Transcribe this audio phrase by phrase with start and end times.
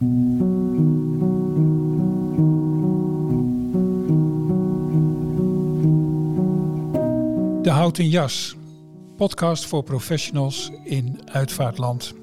[0.00, 0.06] De
[7.62, 8.56] Houten Jas,
[9.16, 12.14] podcast voor professionals in uitvaartland.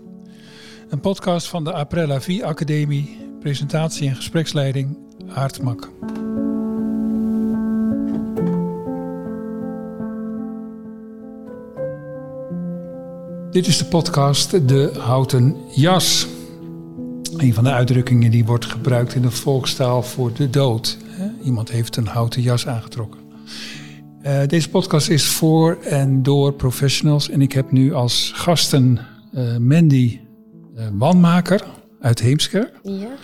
[0.90, 4.98] Een podcast van de Aprella Vie Academie, presentatie en gespreksleiding
[5.28, 5.92] Aartmak.
[13.52, 16.28] Dit is de podcast De Houten Jas.
[17.38, 20.98] Een van de uitdrukkingen die wordt gebruikt in de volkstaal voor de dood.
[21.44, 23.20] Iemand heeft een houten jas aangetrokken.
[24.24, 27.30] Uh, deze podcast is voor en door professionals.
[27.30, 29.00] En ik heb nu als gasten
[29.34, 30.20] uh, Mandy
[30.76, 31.66] uh, Wanmaker
[32.00, 32.80] uit Heemskerk.
[32.84, 33.16] Ja.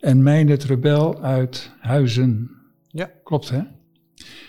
[0.00, 2.50] En Meindert Rebel uit Huizen.
[2.88, 3.10] Ja.
[3.24, 3.60] Klopt hè?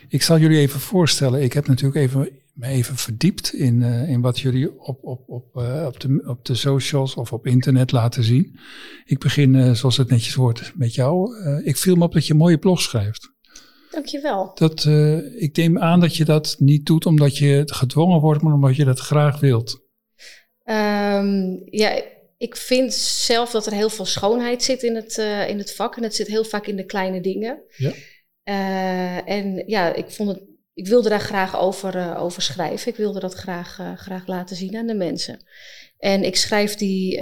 [0.08, 1.42] Ik zal jullie even voorstellen.
[1.42, 2.30] Ik heb natuurlijk even,
[2.62, 7.16] me even verdiept in, in wat jullie op, op, op, op, de, op de socials
[7.16, 8.60] of op internet laten zien.
[9.06, 11.36] Ik begin, zoals het netjes wordt, met jou.
[11.64, 13.30] ik viel me op dat je mooie blog schrijft.
[13.92, 14.52] Dankjewel.
[14.56, 14.86] Dat,
[15.36, 18.86] ik neem aan dat je dat niet doet omdat je gedwongen wordt, maar omdat je
[18.86, 19.80] dat graag wilt.
[20.66, 22.04] Um, ja,
[22.38, 25.98] ik vind zelf dat er heel veel schoonheid zit in het, in het vak.
[25.98, 27.62] En het zit heel vaak in de kleine dingen.
[27.78, 27.94] Ja.
[29.26, 32.92] En ja, ik, vond het, ik wilde daar graag over, over schrijven.
[32.92, 35.40] Ik wilde dat graag, graag laten zien aan de mensen.
[35.98, 37.20] En ik schrijf die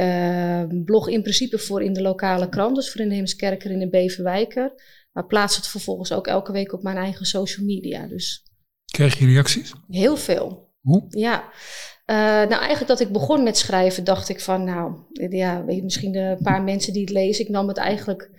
[0.84, 2.76] blog in principe voor in de lokale krant.
[2.76, 4.74] Dus voor in Heemskerker in de Beverwijker.
[5.12, 8.08] Maar plaats het vervolgens ook elke week op mijn eigen social media.
[8.08, 8.44] Dus
[8.92, 9.74] Krijg je reacties?
[9.88, 10.74] Heel veel.
[10.82, 11.06] Hoe?
[11.10, 11.44] Ja.
[12.06, 14.94] Uh, nou, eigenlijk dat ik begon met schrijven, dacht ik van, nou,
[15.30, 17.46] ja, weet je, misschien een paar mensen die het lezen.
[17.46, 18.30] Ik nam het eigenlijk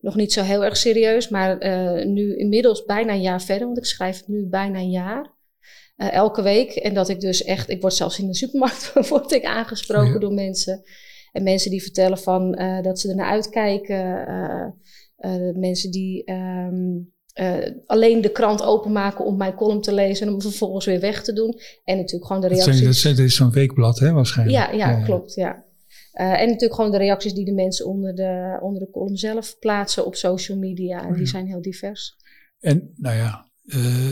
[0.00, 3.78] nog niet zo heel erg serieus, maar uh, nu inmiddels bijna een jaar verder, want
[3.78, 5.36] ik schrijf het nu bijna een jaar.
[5.96, 6.70] Uh, elke week.
[6.70, 10.18] En dat ik dus echt, ik word zelfs in de supermarkt word ik aangesproken ja.
[10.18, 10.82] door mensen.
[11.32, 14.28] En mensen die vertellen van dat ze ernaar uitkijken.
[15.18, 20.32] Uh, mensen die um, uh, alleen de krant openmaken om mijn column te lezen en
[20.32, 21.54] om vervolgens weer weg te doen.
[21.84, 22.84] En natuurlijk gewoon de reacties.
[22.84, 24.58] Dat, zijn, dat is zo'n weekblad, hè, waarschijnlijk.
[24.58, 25.34] Ja, ja, ja klopt.
[25.34, 25.64] Ja.
[26.20, 29.58] Uh, en natuurlijk gewoon de reacties die de mensen onder de, onder de column zelf
[29.58, 31.06] plaatsen op social media.
[31.06, 32.16] En die zijn heel divers.
[32.58, 33.46] En nou ja,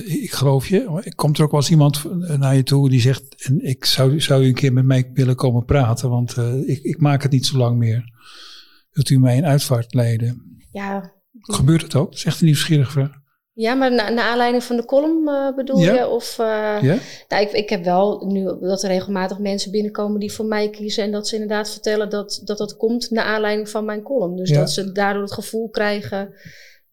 [0.05, 1.12] ik geloof je.
[1.15, 2.05] Komt er ook wel eens iemand
[2.39, 5.37] naar je toe die zegt: en ik zou, zou u een keer met mij willen
[5.37, 6.37] komen praten, want
[6.67, 8.12] ik, ik maak het niet zo lang meer.
[8.91, 10.59] Wilt u mij een uitvaart leiden?
[10.73, 11.12] Ja.
[11.41, 12.11] Gebeurt het ook?
[12.11, 13.25] Dat is echt een nieuwsgierige vraag.
[13.59, 15.94] Ja, maar na, naar aanleiding van de column uh, bedoel ja.
[15.94, 16.09] je?
[16.09, 16.47] Of, uh,
[16.81, 16.99] ja?
[17.28, 21.05] nou, ik, ik heb wel nu dat er regelmatig mensen binnenkomen die voor mij kiezen.
[21.05, 24.37] En dat ze inderdaad vertellen dat dat, dat komt naar aanleiding van mijn column.
[24.37, 24.59] Dus Ja.
[24.59, 26.34] dat ze daardoor het gevoel krijgen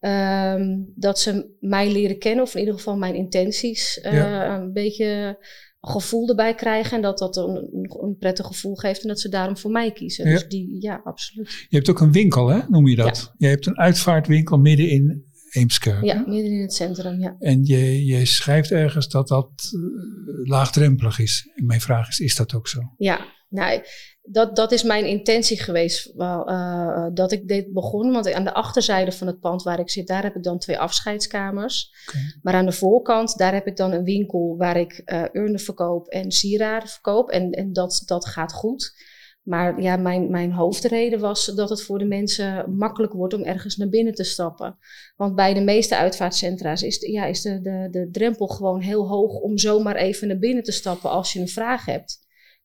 [0.00, 2.44] um, dat ze mij leren kennen.
[2.44, 4.56] Of in ieder geval mijn intenties uh, Ja.
[4.56, 5.38] een beetje
[5.80, 6.96] gevoel erbij krijgen.
[6.96, 9.02] En dat dat een, een prettig gevoel geeft.
[9.02, 10.24] En dat ze daarom voor mij kiezen.
[10.28, 10.32] Ja.
[10.32, 11.66] Dus die, ja, absoluut.
[11.68, 12.60] Je hebt ook een winkel, hè?
[12.68, 13.32] noem je dat?
[13.38, 16.04] Je hebt een uitvaartwinkel midden in Eemskerk.
[16.04, 17.36] Ja, midden in het centrum, ja.
[17.38, 21.50] En je, je schrijft ergens dat dat uh, laagdrempelig is.
[21.54, 22.80] En mijn vraag is, is dat ook zo?
[22.96, 23.82] Ja, nou,
[24.22, 26.12] dat, dat is mijn intentie geweest.
[26.14, 28.12] Wel, uh, dat ik dit begon.
[28.12, 30.78] Want aan de achterzijde van het pand waar ik zit, daar heb ik dan twee
[30.78, 31.92] afscheidskamers.
[32.08, 32.22] Okay.
[32.42, 36.08] Maar aan de voorkant, daar heb ik dan een winkel waar ik uh, urnen verkoop
[36.08, 37.30] en sieraden verkoop.
[37.30, 39.12] En, en dat, dat gaat goed.
[39.44, 43.76] Maar ja, mijn, mijn hoofdreden was dat het voor de mensen makkelijk wordt om ergens
[43.76, 44.78] naar binnen te stappen.
[45.16, 49.08] Want bij de meeste uitvaartcentra's is, de, ja, is de, de, de drempel gewoon heel
[49.08, 52.18] hoog om zomaar even naar binnen te stappen als je een vraag hebt.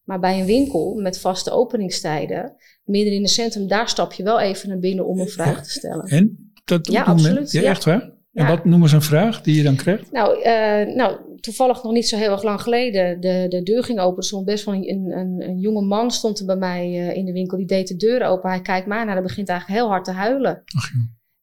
[0.03, 4.39] Maar bij een winkel met vaste openingstijden, midden in het centrum, daar stap je wel
[4.39, 6.06] even naar binnen om een vraag te stellen.
[6.06, 6.51] En?
[6.66, 7.51] Dat ja, absoluut.
[7.51, 8.01] Ja, ja, echt waar?
[8.34, 8.47] En ja.
[8.47, 10.12] wat noemen ze een vraag die je dan krijgt?
[10.12, 13.19] Nou, uh, nou, toevallig nog niet zo heel erg lang geleden.
[13.19, 14.17] De, de deur ging open.
[14.17, 17.25] Er stond best wel een, een, een jonge man stond er bij mij uh, in
[17.25, 17.57] de winkel.
[17.57, 18.50] Die deed de deur open.
[18.50, 19.05] Hij kijkt aan.
[19.05, 20.63] Nou, hij begint eigenlijk heel hard te huilen.
[20.75, 20.89] Ach.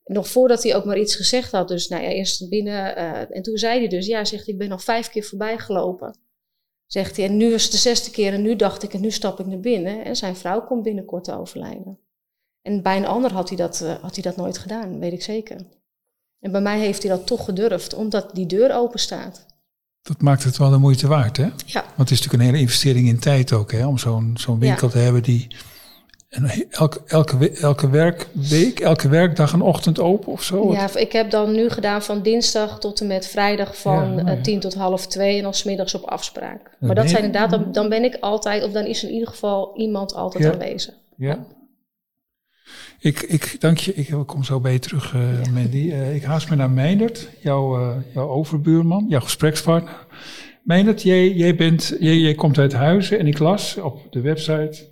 [0.04, 1.68] Nog voordat hij ook maar iets gezegd had.
[1.68, 2.98] Dus nou ja, eerst binnen.
[2.98, 6.18] Uh, en toen zei hij dus, ja, zegt ik ben al vijf keer voorbij gelopen.
[6.86, 9.10] Zegt hij, en nu is het de zesde keer en nu dacht ik en nu
[9.10, 10.04] stap ik naar binnen.
[10.04, 11.98] En zijn vrouw komt binnenkort te overlijden.
[12.62, 15.22] En bij een ander had hij dat, uh, had hij dat nooit gedaan, weet ik
[15.22, 15.56] zeker.
[16.40, 19.46] En bij mij heeft hij dat toch gedurfd, omdat die deur open staat.
[20.06, 21.49] Dat maakt het wel de moeite waard, hè?
[21.67, 21.85] Ja.
[21.97, 23.87] Want het is natuurlijk een hele investering in tijd ook, hè?
[23.87, 24.93] Om zo'n zo'n winkel ja.
[24.93, 25.47] te hebben die...
[26.29, 30.73] En elke, elke, elke werkweek, elke werkdag een ochtend open of zo?
[30.73, 34.43] Ja, ik heb dan nu gedaan van dinsdag tot en met vrijdag van ja, ja.
[34.43, 36.76] 10 tot half twee en dan smiddags op afspraak.
[36.81, 39.73] Maar dat zijn inderdaad, dan, dan ben ik altijd, of dan is in ieder geval
[39.76, 40.52] iemand altijd ja.
[40.52, 40.94] aanwezig.
[41.17, 41.44] Ja.
[42.98, 45.50] Ik, ik dank je, ik kom zo bij je terug, uh, ja.
[45.50, 45.76] Mandy.
[45.76, 50.06] Uh, ik haast me naar Meindert, jouw, uh, jouw overbuurman, jouw gesprekspartner.
[50.62, 54.88] Meindert, jij, jij, bent, jij, jij komt uit Huizen en ik las op de website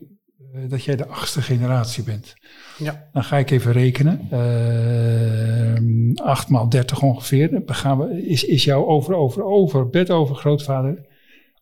[0.54, 2.34] eh, dat jij de achtste generatie bent.
[2.78, 3.08] Ja.
[3.12, 4.28] Dan ga ik even rekenen.
[4.32, 7.50] Uh, 8 maal 30 ongeveer.
[7.50, 11.06] Dan gaan we, is, is jouw over, over, over, bed over grootvader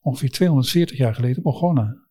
[0.02, 2.01] ongeveer 240 jaar geleden begonnen.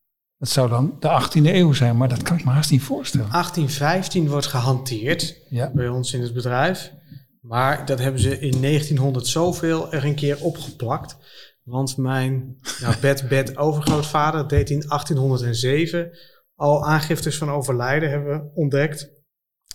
[0.42, 3.30] Dat zou dan de 18e eeuw zijn, maar dat kan ik me haast niet voorstellen.
[3.32, 5.72] 1815 wordt gehanteerd Ja.
[5.74, 6.92] bij ons in het bedrijf.
[7.42, 11.18] Maar dat hebben ze in 1900 zoveel er een keer opgeplakt.
[11.64, 16.12] Want mijn nou, bed, bed overgrootvader deed in 1807
[16.56, 19.10] al aangiftes van overlijden hebben we ontdekt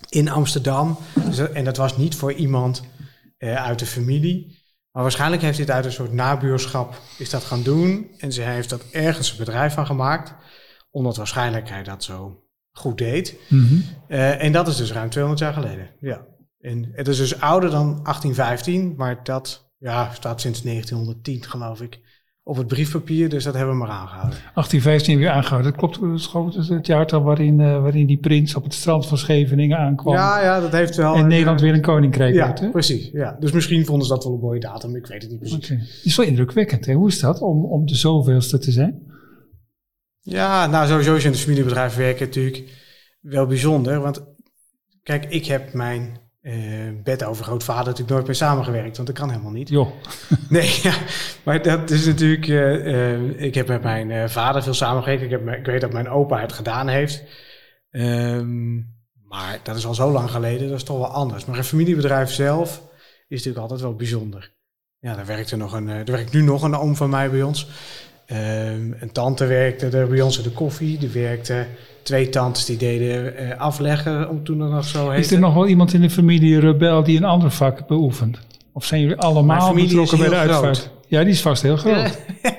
[0.09, 0.97] in Amsterdam.
[1.25, 2.83] Dus en dat was niet voor iemand
[3.37, 4.65] eh, uit de familie.
[4.97, 8.11] Maar waarschijnlijk heeft hij het uit een soort nabuurschap is dat gaan doen.
[8.17, 10.33] En ze heeft dat ergens een bedrijf van gemaakt.
[10.91, 13.35] Omdat waarschijnlijk hij dat zo goed deed.
[13.49, 13.75] Mhm.
[14.07, 15.89] Eh, en dat is dus ruim 200 jaar geleden.
[15.99, 16.25] Ja.
[16.59, 21.99] En het is dus ouder dan 1815, maar dat ja, staat sinds 1910, geloof ik,
[22.47, 23.29] op het briefpapier.
[23.29, 24.37] Dus dat hebben we maar aangehouden.
[24.53, 25.71] 1815 weer aangehouden.
[25.71, 29.07] Dat klopt, dat is gewoon het- jaartal waarin, eh, waarin die prins op het strand
[29.07, 30.13] van Scheveningen aankwam.
[30.13, 31.13] Ja, ja, dat heeft wel.
[31.15, 32.59] en een, Nederland eh, weer een koninkrijk Ja, werd.
[32.59, 32.69] hè?
[32.69, 33.09] precies.
[33.13, 33.37] Ja.
[33.39, 34.95] Dus misschien vonden ze dat wel een mooie datum.
[34.95, 35.57] Ik weet het niet precies.
[35.57, 35.73] Oké.
[35.81, 36.85] Het is wel indrukwekkend.
[36.85, 36.93] Hè?
[36.93, 39.01] Hoe is dat om, om de zoveelste te zijn?
[40.21, 42.63] Ja, nou sowieso is in het familiebedrijf werken natuurlijk
[43.21, 43.99] wel bijzonder.
[43.99, 44.25] Want
[45.03, 48.95] kijk, ik heb mijn eh bedovergrootvader natuurlijk nooit mee samengewerkt.
[48.95, 49.69] Want dat kan helemaal niet.
[49.69, 49.89] Joh,
[50.49, 50.93] Nee, ja,
[51.43, 52.47] maar dat is natuurlijk.
[52.47, 55.21] eh, eh, ik heb met mijn vader veel samengewerkt.
[55.23, 57.23] Ik, heb, ik weet dat mijn opa het gedaan heeft.
[57.91, 58.75] Ehm,
[59.27, 61.45] maar dat is al zo lang geleden, dat is toch wel anders.
[61.45, 62.81] Maar een familiebedrijf zelf
[63.27, 64.55] is natuurlijk altijd wel bijzonder.
[64.99, 65.87] Ja, daar werkt er nog een.
[65.87, 67.67] er werkt nu nog een oom van mij bij ons.
[68.27, 70.99] Ehm, een tante werkte er bij ons in de koffie.
[71.01, 71.67] Er werkten
[72.03, 75.25] twee tantes die deden eh, afleggen, om toen dat nog zo heette.
[75.25, 78.39] is er nog wel iemand in de familie rebel die een ander vak beoefent?
[78.73, 80.77] Of zijn jullie allemaal betrokken bij de uitvaart?
[80.77, 80.91] groot.
[81.07, 82.17] Ja, die is vast heel groot.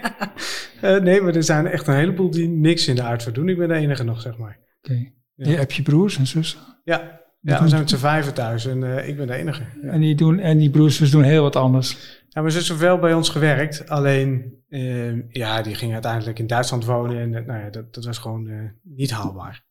[0.80, 3.48] Eh, nee, maar er zijn echt een heleboel die niks in de uitvaart doen.
[3.48, 4.58] Ik ben de enige nog, zeg maar.
[4.82, 5.10] Oké.
[5.34, 5.50] Ja.
[5.50, 6.58] Je hebt je broers en zussen?
[6.84, 6.98] Ja,
[7.40, 9.62] Die ja we zijn met z'n vijven thuis en eh, ik ben de enige.
[9.82, 9.88] Ja.
[9.88, 12.17] En die, doen, en die broers doen heel wat anders.
[12.38, 13.88] Ja, mijn zus heeft wel bij ons gewerkt.
[13.88, 17.18] Alleen, eh, ja, die ging uiteindelijk in Duitsland wonen.
[17.20, 19.64] En eh, nou ja, dat, dat was gewoon eh, niet haalbaar.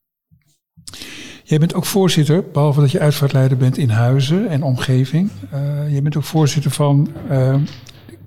[1.43, 5.31] Jij bent ook voorzitter, behalve dat je uitvaartleider bent in Huizen en omgeving.
[5.51, 7.13] eh je bent ook voorzitter van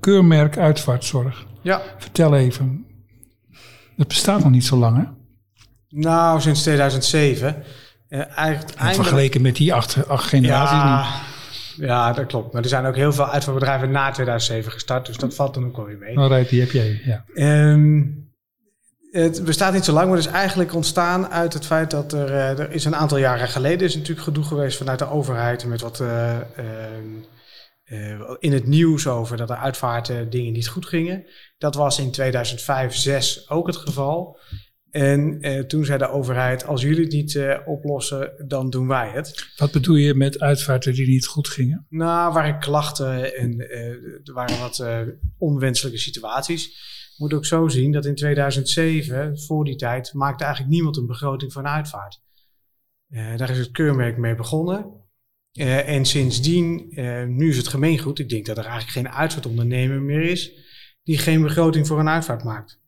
[0.01, 1.47] Keurmerk Uitvaartzorg.
[1.63, 1.81] Ja.
[1.99, 2.85] Vertel even.
[3.97, 5.05] Dat bestaat nog niet zo lang, hè?
[5.89, 7.63] Nou, sinds 2007.
[8.09, 11.30] Eh eigenlijk, En eindelijk- vergeleken met die acht, acht generaties niet.
[11.77, 12.53] Ja, dat klopt.
[12.53, 15.07] Maar er zijn ook heel veel uitvaartbedrijven na 2007 gestart.
[15.07, 16.19] Dus dat valt dan ook wel weer mee.
[16.19, 17.25] Alright, die heb jij, ja.
[17.35, 18.03] Ehm,
[19.11, 22.29] het bestaat niet zo lang, maar het is eigenlijk ontstaan uit het feit dat er,
[22.29, 25.81] eh, er is een aantal jaren geleden is natuurlijk gedoe geweest vanuit de overheid met
[25.81, 27.09] wat eh, ehm,
[27.85, 31.25] eh, in het nieuws over dat er uitvaarten dingen niet goed gingen.
[31.59, 34.39] Dat was in 2005, 6 ook het geval.
[34.91, 39.11] En eh, toen zei de overheid, als jullie het niet eh, oplossen, dan doen wij
[39.11, 39.53] het.
[39.57, 41.87] Wat bedoel je met uitvaarten die niet goed gingen?
[41.89, 43.89] Nou, waren klachten en eh,
[44.25, 44.85] er waren wat
[45.39, 46.89] onwenselijke situaties.
[47.17, 51.53] Moet ook zo zien dat in 2007, voor die tijd, maakte eigenlijk niemand een begroting
[51.53, 52.21] voor een uitvaart.
[53.09, 54.87] Daar is het keurmerk mee begonnen.
[55.59, 56.93] En sindsdien,
[57.37, 58.19] nu is het gemeengoed.
[58.19, 60.53] Ik denk dat er eigenlijk geen uitvaartondernemer meer is
[61.03, 62.81] die geen begroting voor een uitvaart maakt.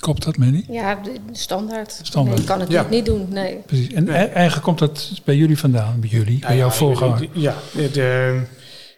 [0.00, 0.64] Klopt dat, Manny?
[0.68, 2.00] Ja, de- de standaard.
[2.02, 2.36] Standaard.
[2.36, 2.86] Nee, ik kan het Ja.
[2.90, 3.56] niet, doen, nee.
[3.56, 3.92] Precies.
[3.92, 4.14] En Nee.
[4.16, 7.28] e- eigenlijk komt dat bij jullie vandaan, bij jullie, bij jouw ja, voorganger.
[7.32, 8.40] Ja, het, eh,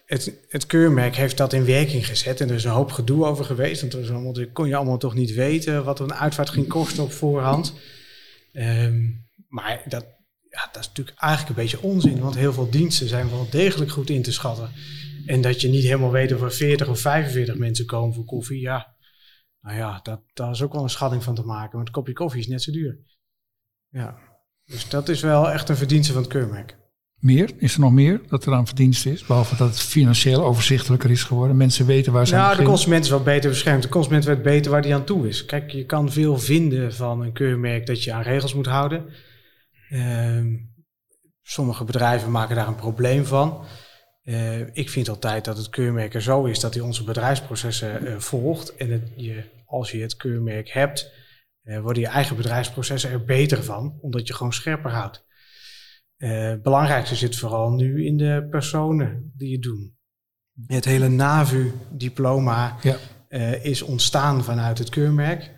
[0.06, 2.40] het, het keurmerk heeft dat in werking gezet.
[2.40, 3.80] En er is een hoop gedoe over geweest.
[3.80, 7.12] Want er allemaal, kon je allemaal toch niet weten wat een uitvaart ging kosten op
[7.12, 7.72] voorhand.
[8.52, 9.02] Ehm,
[9.48, 10.04] maar dat,
[10.50, 12.20] ja, dat is natuurlijk eigenlijk een beetje onzin.
[12.20, 14.70] Want heel veel diensten zijn wel degelijk goed in te schatten.
[15.26, 18.60] En dat je niet helemaal weet of er 40 of 45 mensen komen voor koffie.
[18.60, 18.93] Ja,
[19.64, 21.76] nou ja, dat, daar is ook wel een schatting van te maken.
[21.76, 22.98] Want een kopje koffie is net zo duur.
[23.88, 24.18] Ja,
[24.64, 26.76] dus dat is wel echt een verdienste van het keurmerk.
[27.18, 27.50] Meer?
[27.58, 29.26] Is er nog meer dat er aan verdienst is?
[29.26, 31.56] Behalve dat het financieel overzichtelijker is geworden.
[31.56, 33.82] Mensen weten waar ze aan Nou, de consument is wel beter beschermd.
[33.82, 35.44] De consument weet beter waar hij aan toe is.
[35.44, 39.04] Kijk, je kan veel vinden van een keurmerk dat je aan regels moet houden.
[39.88, 40.56] Ehm,
[41.42, 43.64] sommige bedrijven maken daar een probleem van.
[44.22, 48.18] Eh, ik vind altijd dat het keurmerk er zo is dat hij onze bedrijfsprocessen eh,
[48.18, 48.76] volgt.
[48.76, 51.12] En het, je, als je het keurmerk hebt,
[51.62, 55.24] eh, worden je eigen bedrijfsprocessen er beter van, omdat je gewoon scherper houdt.
[56.16, 59.96] Eh, het belangrijkste zit vooral nu in de personen die het doen.
[60.66, 62.96] Het hele NAVU-diploma Ja.
[63.28, 65.52] eh, is ontstaan vanuit het keurmerk.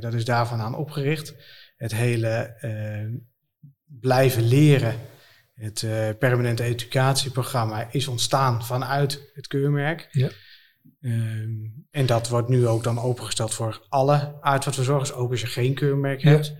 [0.00, 1.34] Dat is daarvan aan opgericht.
[1.76, 2.56] Het hele
[4.00, 4.94] blijven leren,
[5.54, 5.86] het
[6.18, 10.08] permanente educatieprogramma is ontstaan vanuit het keurmerk.
[10.10, 10.30] Ja.
[11.00, 11.50] Ehm,
[11.90, 16.20] en dat wordt nu ook dan opengesteld voor alle uitvaartverzorgers, ook als je geen keurmerk
[16.22, 16.30] Ja.
[16.30, 16.54] hebt.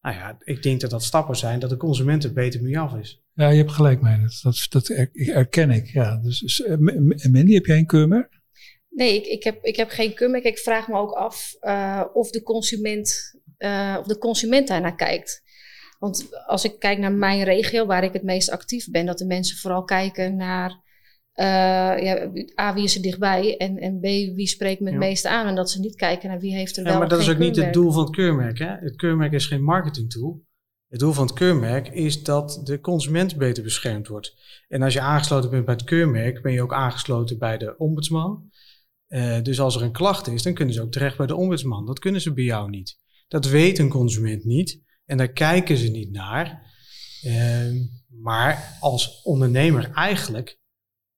[0.00, 2.94] Nou ja, ik denk dat dat stappen zijn dat de consument er beter mee af
[2.94, 3.22] is.
[3.34, 4.18] Ja, je hebt gelijk, mij.
[4.42, 5.86] Dat, dat herken ik.
[5.86, 6.16] Ja.
[6.16, 6.76] Dus, dus eh,
[7.30, 8.40] Mandy, heb jij een keurmerk?
[8.88, 10.44] Nee, ik, ik, heb, ik heb geen keurmerk.
[10.44, 15.42] Ik vraag me ook af uh, of, de consument, uh, of de consument daarnaar kijkt.
[15.98, 19.26] Want als ik kijk naar mijn regio, waar ik het meest actief ben, dat de
[19.26, 20.81] mensen vooral kijken naar
[21.34, 21.44] uh,
[22.02, 24.02] ja, A, wie is er dichtbij en, en B,
[24.36, 25.06] wie spreekt me het ja.
[25.06, 25.46] meeste aan.
[25.46, 27.38] En dat ze niet kijken naar wie heeft er wel Ja, maar dat is ook
[27.38, 28.58] niet het doel van het keurmerk.
[28.58, 28.76] Hè?
[28.76, 30.44] Het keurmerk is geen marketingtool.
[30.88, 34.34] Het doel van het keurmerk is dat de consument beter beschermd wordt.
[34.68, 38.50] En als je aangesloten bent bij het keurmerk, ben je ook aangesloten bij de ombudsman.
[39.08, 41.86] Uh, dus als er een klacht is, dan kunnen ze ook terecht bij de ombudsman.
[41.86, 42.98] Dat kunnen ze bij jou niet.
[43.28, 46.70] Dat weet een consument niet en daar kijken ze niet naar.
[47.26, 50.60] Uh, maar als ondernemer eigenlijk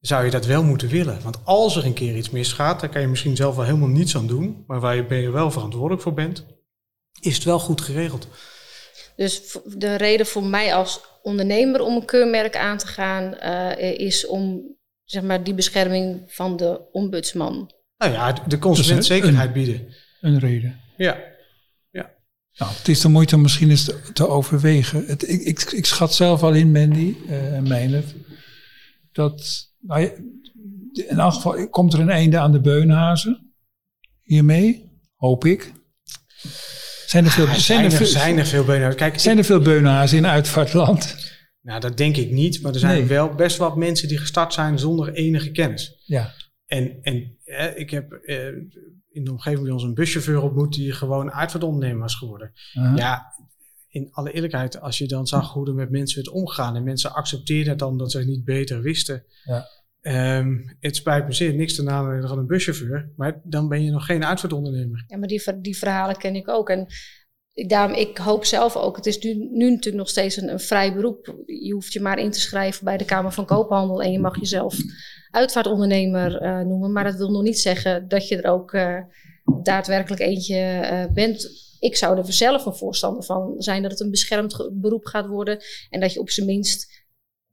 [0.07, 1.23] zou je dat wel moeten willen.
[1.23, 4.17] Want als er een keer iets misgaat, daar kan je misschien zelf wel helemaal niets
[4.17, 6.45] aan doen, maar waar je, ben je wel verantwoordelijk voor bent,
[7.21, 8.29] is het wel goed geregeld.
[9.17, 14.27] Dus de reden voor mij als ondernemer om een keurmerk aan te gaan, uh, is
[14.27, 14.63] om
[15.05, 17.73] zeg maar, die bescherming van de ombudsman.
[17.99, 19.95] Nou ja, de consument zekerheid bieden.
[20.21, 20.81] Een reden.
[20.97, 21.19] Ja.
[21.91, 22.15] ja.
[22.57, 25.07] Nou, het is de moeite om misschien eens te, te overwegen.
[25.07, 28.15] Het, ik, ik, ik, schat zelf al in, Mandy uh, en Meijnerd,
[29.13, 30.03] dat nou,
[30.93, 33.55] in elk geval komt er een einde aan de beunhazen
[34.23, 35.73] hiermee, hoop ik.
[37.07, 38.97] Zijn er veel, ja, zijn, er, veel, zijn er veel beunhazen?
[38.97, 41.17] Kijk, zijn er veel beunhazen in uitvaartland?
[41.61, 42.63] Nou, dat denk ik niet.
[42.63, 43.07] Maar er zijn nee.
[43.07, 46.03] wel best wat mensen die gestart zijn zonder enige kennis.
[46.05, 46.33] Ja.
[46.67, 48.47] En, en eh, ik heb eh,
[49.11, 52.53] in de omgeving bij ons een buschauffeur ontmoet die gewoon uitvaartondernemer was geworden.
[52.75, 52.97] Uh -huh.
[52.97, 53.35] Ja,
[53.95, 57.13] in alle eerlijkheid, als je dan zag hoe er met mensen werd omgegaan en mensen
[57.13, 59.25] accepteerden het dan dat ze het niet beter wisten.
[59.45, 59.67] Ja.
[60.39, 63.91] Um, het spijt me zeer, niks te nadenken van een buschauffeur, maar dan ben je
[63.91, 65.05] nog geen uitvaartondernemer.
[65.07, 66.69] Ja, maar die, die verhalen ken ik ook.
[66.69, 66.87] En
[67.53, 70.61] ik, daarom, ik hoop zelf ook, het is nu, nu natuurlijk nog steeds een, een
[70.61, 71.43] vrij beroep.
[71.47, 74.41] Je hoeft je maar in te schrijven bij de Kamer van Koophandel en je mag
[74.41, 74.77] jezelf
[75.31, 76.93] uitvaartondernemer uh, noemen.
[76.93, 78.99] Maar dat wil nog niet zeggen dat je er ook uh,
[79.63, 81.49] daadwerkelijk eentje uh, bent
[81.85, 85.59] ik zou er zelf een voorstander van zijn dat het een beschermd beroep gaat worden.
[85.91, 87.05] En dat je op zijn minst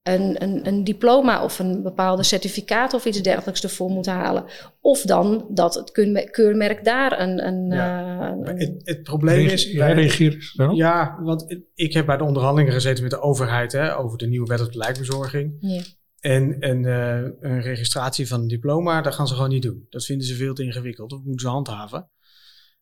[0.04, 4.46] een, een, een diploma of een bepaalde certificaat of iets dergelijks ervoor moet halen.
[4.80, 5.92] Of dan dat het
[6.32, 7.48] keurmerk daar een.
[7.48, 9.72] een, ja, uh, het, het, probleem is.
[9.72, 10.76] Jij reageert wel?
[10.76, 14.48] Ja, want ik heb bij de onderhandelingen gezeten met de overheid hè, over de nieuwe
[14.48, 15.56] wet op de lijkbezorging.
[15.60, 15.82] Ja.
[16.20, 19.86] En, en uh, een registratie van een diploma, dat gaan ze gewoon niet doen.
[19.90, 21.10] Dat vinden ze veel te ingewikkeld.
[21.10, 22.10] Dat moeten ze handhaven.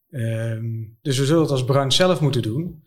[0.10, 2.84] Um, dus we zullen het als branche zelf moeten doen.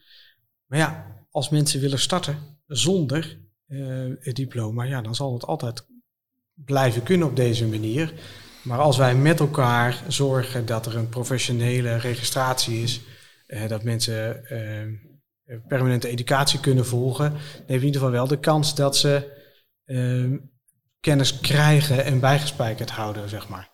[0.67, 5.87] Maar ja, als mensen willen starten zonder uh, het diploma, ja, dan zal het altijd
[6.55, 8.13] blijven kunnen op deze manier.
[8.63, 13.01] Maar als wij met elkaar zorgen dat er een professionele registratie is,
[13.47, 14.45] uh, dat mensen
[15.47, 19.41] uh, permanente educatie kunnen volgen, dan heeft in ieder geval wel de kans dat ze
[21.01, 23.72] kennis krijgen en bijgespijkerd houden, zeg maar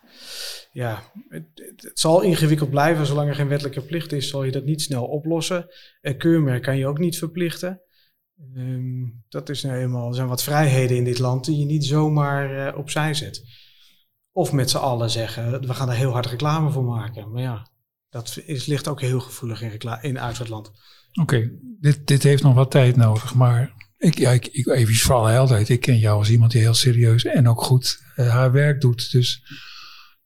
[0.70, 3.06] ja, het, het, zal ingewikkeld blijven.
[3.06, 5.66] Zolang er geen wettelijke plicht is, zal je dat niet snel oplossen.
[6.00, 7.82] Een keurmerk kan je ook niet verplichten.
[8.54, 11.84] Um, dat is nou eenmaal, er zijn wat vrijheden in dit land die je niet
[11.84, 13.42] zomaar uh, opzij zet.
[14.32, 17.30] Of met z'n allen zeggen, we gaan er heel hard reclame voor maken.
[17.30, 17.70] Maar ja,
[18.08, 20.18] dat is, ligt ook heel gevoelig in, reclame, in.
[21.20, 25.26] Oké, dit, dit heeft nog wat tijd nodig, maar ik, ja, ik, ik even vooral
[25.26, 25.68] helderheid.
[25.68, 29.12] Ik ken jou als iemand die heel serieus en ook goed uh, haar werk doet.
[29.12, 29.42] Dus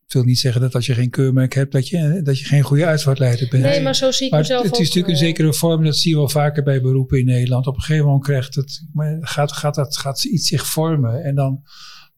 [0.06, 2.62] ik wil niet zeggen dat als je geen keurmerk hebt, dat je, dat je geen
[2.62, 3.62] goede uitvaartleider bent.
[3.62, 6.10] Nee, maar zo zie ik maar mezelf Het is natuurlijk een zekere vorm, dat zie
[6.10, 7.66] je wel vaker bij beroepen in Nederland.
[7.66, 8.86] Op een gegeven moment krijgt het,
[9.20, 11.22] gaat, gaat, dat, gaat iets zich vormen.
[11.22, 11.62] En dan,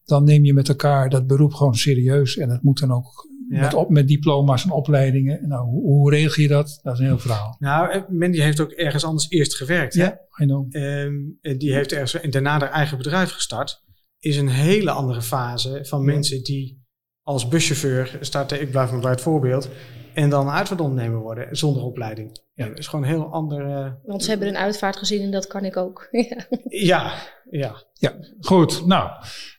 [0.05, 2.37] dan neem je met elkaar dat beroep gewoon serieus.
[2.37, 3.61] En dat moet dan ook ja.
[3.61, 5.49] met, op, met diploma's en opleidingen.
[5.49, 6.81] Nou, hoe, hoe, regel je dat?
[6.83, 7.57] Dat is een heel verhaal.
[7.59, 9.95] Nou, Mandy heeft ook ergens anders eerst gewerkt.
[9.95, 10.75] Ja, I know.
[10.75, 13.83] Um, die heeft ergens en daarna haar eigen bedrijf gestart.
[14.19, 16.05] Is een hele andere fase van ja.
[16.05, 16.84] mensen die
[17.25, 19.69] als buschauffeur starten, ik blijf maar bij het voorbeeld,
[20.14, 22.38] en dan uitvaartondernemer worden zonder opleiding.
[22.54, 23.69] Ja, dat is gewoon een heel ander.
[23.69, 23.93] Uh...
[24.04, 26.09] Want ze hebben een uitvaart gezien en dat kan ik ook.
[26.90, 27.12] ja,
[27.50, 27.85] ja.
[27.93, 28.87] Ja, goed.
[28.87, 29.11] Nou,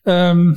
[0.04, 0.56] um,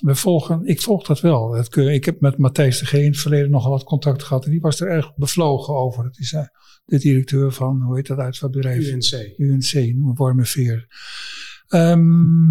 [0.00, 1.52] we volgen, ik volg dat wel.
[1.52, 4.50] Het, ik heb met Matthijs de G in het verleden nogal wat contact gehad en
[4.50, 6.04] die was er erg bevlogen over.
[6.04, 6.40] Het is uh,
[6.84, 8.88] de directeur van, hoe heet dat uitvaartbedrijf?
[8.88, 9.38] UNC.
[9.38, 10.86] UNC, Wormerveer.
[11.68, 12.48] Um,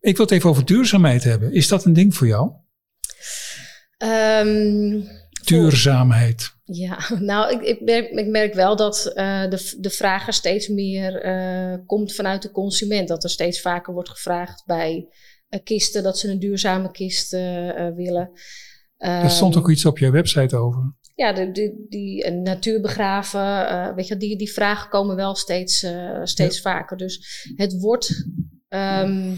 [0.00, 1.52] ik wil het even over duurzaamheid hebben.
[1.52, 2.52] Is dat een ding voor jou?
[3.98, 5.08] Um,
[5.44, 6.54] Duurzaamheid.
[6.64, 10.68] Ja, nou, ik, ik, merk, ik merk wel dat uh, de, de vraag er steeds
[10.68, 13.08] meer uh, komt vanuit de consument.
[13.08, 15.08] Dat er steeds vaker wordt gevraagd bij
[15.50, 17.30] uh, kisten dat ze een duurzame kist
[17.94, 18.30] willen.
[18.96, 20.94] Er stond ook iets op je website over.
[21.14, 25.34] ja, de, de, die een natuur begraven, eh, weet je, die, die vragen komen wel
[25.34, 25.86] steeds,
[26.22, 26.96] steeds vaker.
[26.96, 28.28] Dus het wordt
[28.68, 29.34] ehm,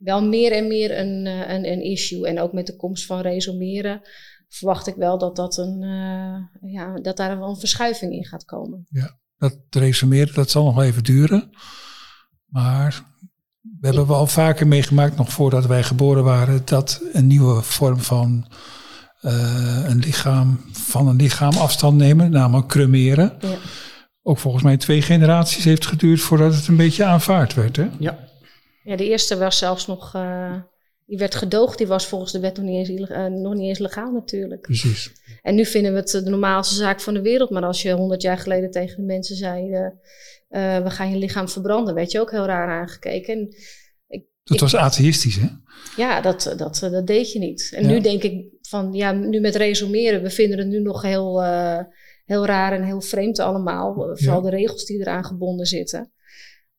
[0.00, 2.26] wel meer en meer een, een, een issue.
[2.26, 4.00] En ook met de komst van resumeren
[4.48, 5.80] verwacht ik wel dat, dat, een,
[6.60, 8.86] ja, dat daar wel een verschuiving in gaat komen.
[8.88, 11.50] Ja, dat resumeren, dat zal nog wel even duren.
[12.46, 13.02] Maar
[13.60, 18.46] we hebben wel vaker meegemaakt, nog voordat wij geboren waren, dat een nieuwe vorm van
[19.22, 23.36] uh, een lichaam, van een lichaam afstand nemen, namelijk cremeren.
[23.40, 23.56] Ja.
[24.22, 27.76] Ook volgens mij twee generaties heeft geduurd voordat het een beetje aanvaard werd.
[27.76, 27.88] Hè?
[27.98, 28.18] Ja.
[28.82, 30.56] Ja, de eerste was zelfs nog, uh,
[31.06, 33.78] die werd gedoogd, die was volgens de wet nog niet, eens, uh, nog niet eens
[33.78, 34.60] legaal natuurlijk.
[34.60, 35.12] Precies.
[35.42, 38.22] En nu vinden we het de normaalste zaak van de wereld, maar als je honderd
[38.22, 39.70] jaar geleden tegen de mensen zei,
[40.82, 43.34] we gaan je lichaam verbranden, werd je ook heel raar aangekeken.
[43.34, 45.46] En dat was atheïstisch, hè?
[45.96, 47.72] Ja, dat, dat, dat deed je niet.
[47.74, 51.42] En nu denk ik van, ja, nu met resumeren, we vinden het nu nog heel,
[52.24, 53.94] heel raar en heel vreemd allemaal.
[54.12, 56.12] Vooral de regels die eraan gebonden zitten.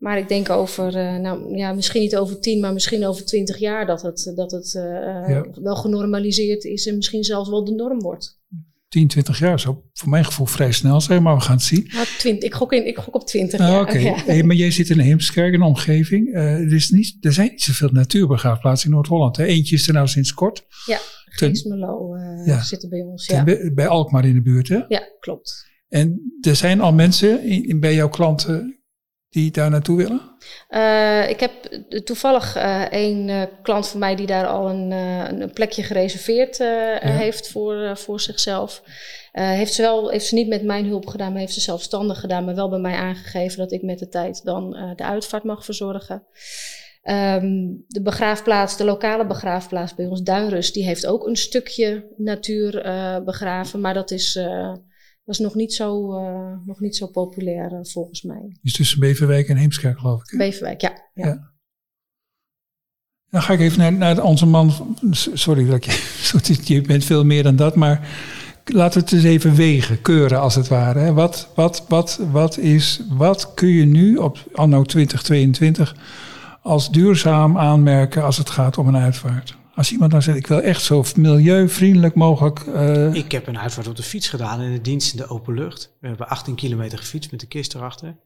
[0.02, 3.58] Maar ik denk over, uh, nou ja, misschien niet over tien, maar misschien over twintig
[3.58, 8.00] jaar dat het, dat het uh, wel genormaliseerd is en misschien zelfs wel de norm
[8.00, 8.40] wordt.
[8.88, 11.90] 10, 20 jaar zou voor mijn gevoel vrij snel zijn, maar we gaan het zien.
[11.94, 13.82] Nou, 20, ik, gok in, ik gok op 20 ah, jaar.
[13.82, 13.98] Oké,
[14.32, 16.28] hey, maar jij zit in een Heemskerk, een omgeving.
[16.28, 19.38] Uh, er, is niet, er zijn niet zoveel natuurbegraafplaatsen in Noord-Holland.
[19.38, 20.66] Eentje is er nou sinds kort.
[20.86, 22.62] Ja, Geesmelo uh, ja.
[22.64, 23.26] zitten bij ons.
[23.26, 23.44] Ja.
[23.44, 24.80] Bij, bij Alkmaar in de buurt, hè?
[24.88, 25.70] Ja, klopt.
[25.88, 28.81] En er zijn al mensen in, bij jouw klanten
[29.32, 30.22] die daar naartoe willen?
[30.70, 31.52] Uh, ik heb
[32.04, 37.00] toevallig uh, een uh, klant van mij die daar al een, een plekje gereserveerd ja.
[37.00, 38.84] heeft voor, voor zichzelf.
[39.32, 42.46] heeft, ze wel, heeft ze niet met mijn hulp gedaan, maar heeft ze zelfstandig gedaan,
[42.46, 46.24] maar wel bij mij aangegeven dat ik met de tijd dan de uitvaart mag verzorgen.
[47.04, 52.72] Um, de begraafplaats, de lokale begraafplaats bij ons, Duinrust, die heeft ook een stukje natuur
[53.26, 54.40] begraven, maar dat is
[55.24, 58.58] was nog niet zo, uh, nog niet zo populair uh, volgens mij.
[58.64, 60.38] Is tussen Beverwijk en Heemskerk geloof ik?
[60.38, 60.92] Beverwijk, ja.
[61.14, 61.28] ja.
[61.28, 61.50] ja.
[63.30, 64.98] Dan ga ik even naar, naar onze man.
[65.34, 65.86] Sorry dat
[66.48, 68.10] je, je bent veel meer dan dat, maar
[68.66, 71.14] laten we het eens even wegen, keuren als het ware.
[71.14, 75.96] Wat, wat, wat, wat, is, wat kun je nu op anno 2022
[76.62, 79.60] als duurzaam aanmerken als het gaat om een uitvaart?
[79.76, 82.66] Als iemand dan zegt, ik wil echt zo milieuvriendelijk mogelijk...
[82.66, 83.14] Uh...
[83.14, 85.98] Ik heb een uitvaart op de fiets gedaan in de dienst in de open lucht.
[86.00, 88.18] We hebben 18 kilometer gefietst met de kist erachter.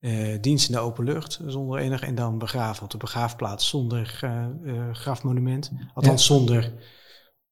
[0.00, 2.02] Uh, dienst in de open lucht, zonder enig...
[2.02, 5.70] En dan begraven op de begraafplaats zonder uh, grafmonument.
[5.94, 6.34] Althans ja.
[6.34, 6.72] zonder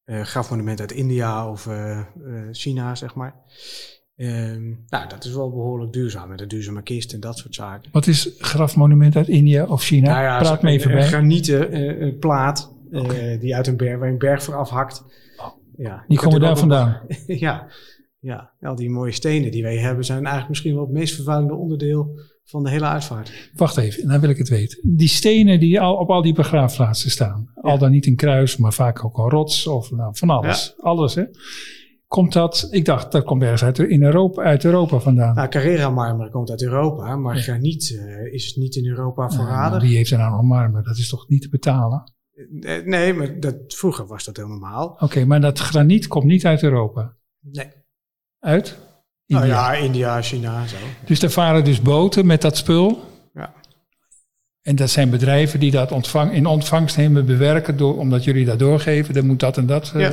[0.05, 1.69] grafmonument uit India of
[2.53, 3.35] China, zeg maar.
[4.17, 4.29] Uh,
[4.87, 7.91] nou, dat is wel behoorlijk duurzaam met de duurzame kist en dat soort zaken.
[7.93, 10.11] Wat is grafmonument uit India of China?
[10.11, 11.03] Nou ja, Praat me even bij.
[11.03, 13.39] Een granieten plaat Okay.
[13.39, 15.05] die uit een berg, waar een berg voor afhakt.
[15.37, 15.47] Oh.
[15.77, 17.01] Ja, die komen daar vandaan?
[17.27, 17.69] ja,
[18.21, 21.55] ja, al die mooie stenen die wij hebben zijn eigenlijk misschien wel het meest vervuilende
[21.55, 23.51] onderdeel van de hele uitvaart.
[23.55, 24.79] Wacht even, dan wil ik het weten.
[24.83, 27.61] Die stenen die al op al die begraafplaatsen staan, ja.
[27.61, 30.75] al dan niet in kruis, maar vaak ook een rots of nou, van alles.
[30.77, 30.83] Ja.
[30.83, 31.25] Alles, hè?
[32.07, 35.35] Komt dat, ik dacht, dat komt ergens uit, in Europa, uit Europa vandaan.
[35.35, 37.43] Nou, Carrera marmer komt uit Europa, maar ja.
[37.43, 39.79] graniet uh, is niet in Europa voorradig.
[39.79, 40.83] Nou, wie heeft er nou nog marmer?
[40.83, 42.13] Dat is toch niet te betalen?
[42.61, 44.89] Eh, nee, maar dat, vroeger was dat heel normaal.
[44.89, 47.15] Oké, okay, maar dat graniet komt niet uit Europa?
[47.41, 47.69] Nee.
[48.39, 48.79] Uit?
[49.27, 49.47] India.
[49.47, 50.77] Nou ja, India, China, zo.
[51.05, 53.05] Dus er varen dus boten met dat spul?
[53.35, 53.55] Ja.
[54.63, 58.59] En dat zijn bedrijven die dat ontvang, in ontvangst nemen, bewerken, door, omdat jullie dat
[58.59, 59.15] doorgeven.
[59.15, 59.93] Dan moet dat en dat.
[59.97, 60.13] Uh, ja.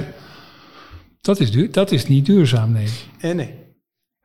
[1.21, 2.87] dat, is duur, dat is niet duurzaam, nee.
[3.19, 3.64] Eh, nee.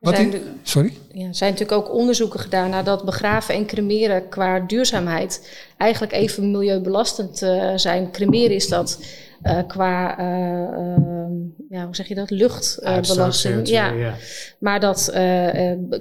[0.01, 0.33] Wat zijn,
[0.63, 0.93] sorry?
[1.13, 6.13] Ja, er zijn natuurlijk ook onderzoeken gedaan naar dat begraven en cremeren qua duurzaamheid eigenlijk
[6.13, 8.11] even milieubelastend uh, zijn.
[8.11, 8.99] Cremeren is dat
[9.43, 11.27] uh, qua, uh,
[11.69, 13.69] ja, hoe zeg je dat, luchtbelasting.
[13.69, 13.93] ja.
[13.93, 14.15] ja.
[14.59, 15.11] Maar dat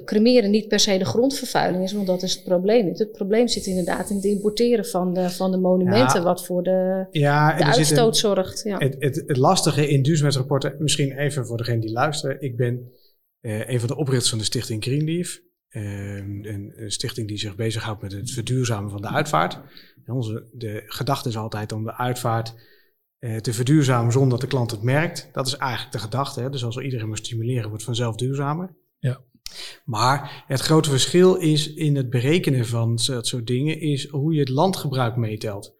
[0.04, 2.98] cremeren niet per se de grondvervuiling is, want dat is het probleem niet.
[2.98, 6.24] Het probleem zit inderdaad in het importeren van de, van de monumenten, ja.
[6.24, 8.62] wat voor de, ja, de uitstoot een, zorgt.
[8.64, 8.78] Ja.
[8.78, 12.90] Het, het, het lastige in duurzaamheidsrapporten, misschien even voor degene die luisteren, ik ben
[13.40, 15.40] uh, een van de oprichters van de stichting Greenleaf.
[15.70, 19.60] Uh, een, een, stichting die zich bezighoudt met het verduurzamen van de uitvaart.
[20.04, 22.54] En onze, de gedachte is altijd om de uitvaart
[23.18, 25.28] uh, te verduurzamen zonder dat de klant het merkt.
[25.32, 26.40] Dat is eigenlijk de gedachte.
[26.40, 26.50] Hè?
[26.50, 28.76] Dus als we iedereen maar stimuleren, wordt vanzelf duurzamer.
[28.98, 29.20] Ja.
[29.84, 34.40] Maar het grote verschil is in het berekenen van dat soort dingen, is hoe je
[34.40, 35.74] het landgebruik meetelt.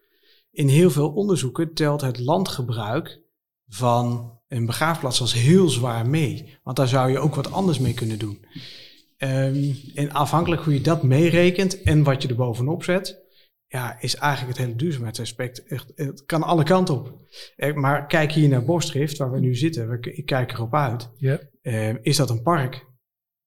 [0.51, 3.20] In heel veel onderzoeken telt het landgebruik
[3.68, 6.59] van een begraafplaats als heel zwaar mee.
[6.63, 8.45] Want daar zou je ook wat anders mee kunnen doen.
[9.19, 13.19] Um, en afhankelijk hoe je dat meerekent en wat je er bovenop zet,
[13.67, 17.19] ja, is eigenlijk het hele duurzaamheidsaspect echt, het kan alle kanten op.
[17.75, 21.11] Maar kijk hier naar Bosdrift, waar we nu zitten, ik kijk erop uit.
[21.17, 21.41] Ja.
[21.63, 22.87] Eh, is dat een park?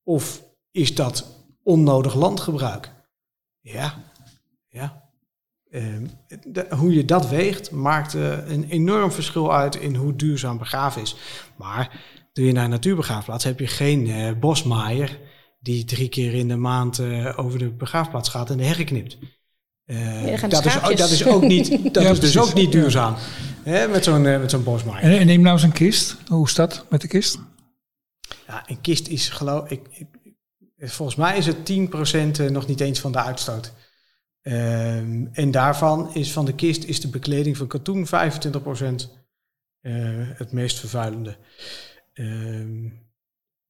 [0.04, 2.92] Of is dat onnodig landgebruik?
[3.60, 4.04] Ja,
[4.68, 5.03] ja.
[5.73, 6.05] Ehm,
[6.47, 11.01] de- hoe je dat weegt, maakt eh, een enorm verschil uit in hoe duurzaam begraven
[11.01, 11.15] is.
[11.55, 11.99] Maar
[12.33, 15.17] doe je naar een natuurbegraafplaats, heb je geen eh, bosmaaier
[15.59, 19.17] die drie keer in de maand eh, over de begraafplaats gaat en de heggen knipt.
[19.86, 20.99] Eh, Ja, dat, is, schaapjes.
[20.99, 23.15] dat is ook niet, dat Ja, is dus ook niet duurzaam.
[23.63, 25.03] Hè, met zo'n met zo'n bosmaaier.
[25.12, 26.15] En, en neem nou eens een kist.
[26.27, 27.39] Hoe is dat met de kist?
[28.47, 30.07] Ja, een kist is geloof ik, ik-
[30.77, 33.73] volgens mij is het 10% eh, nog niet eens van de uitstoot.
[34.43, 39.10] Ehm, en daarvan is van de kist is de bekleding van katoen 25%
[39.82, 39.93] eh,
[40.34, 41.36] het meest vervuilende.
[42.13, 42.89] Ehm, dus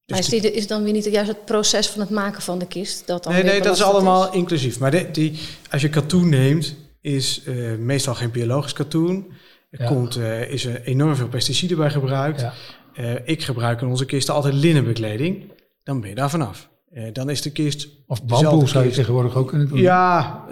[0.05, 2.59] Maar is, de- die, is dan weer niet juist het proces van het maken van
[2.59, 3.07] de kist?
[3.07, 4.79] Dat dan nee, nee, dat is allemaal inclusief.
[4.79, 5.39] Maar de- die,
[5.71, 9.33] als je katoen neemt, is eh, meestal geen biologisch katoen.
[9.69, 9.87] Er Ja.
[9.87, 12.41] komt, eh, is er enorm veel pesticiden bij gebruikt.
[12.41, 12.53] Ja.
[12.93, 15.51] Eh, ik gebruik in onze kisten altijd linnenbekleding.
[15.83, 16.69] Dan ben je daar vanaf.
[16.91, 17.87] Eh, dan is de kist...
[18.07, 19.79] Of bamboe zou je tegenwoordig ook kunnen doen.
[19.79, 20.42] Ja,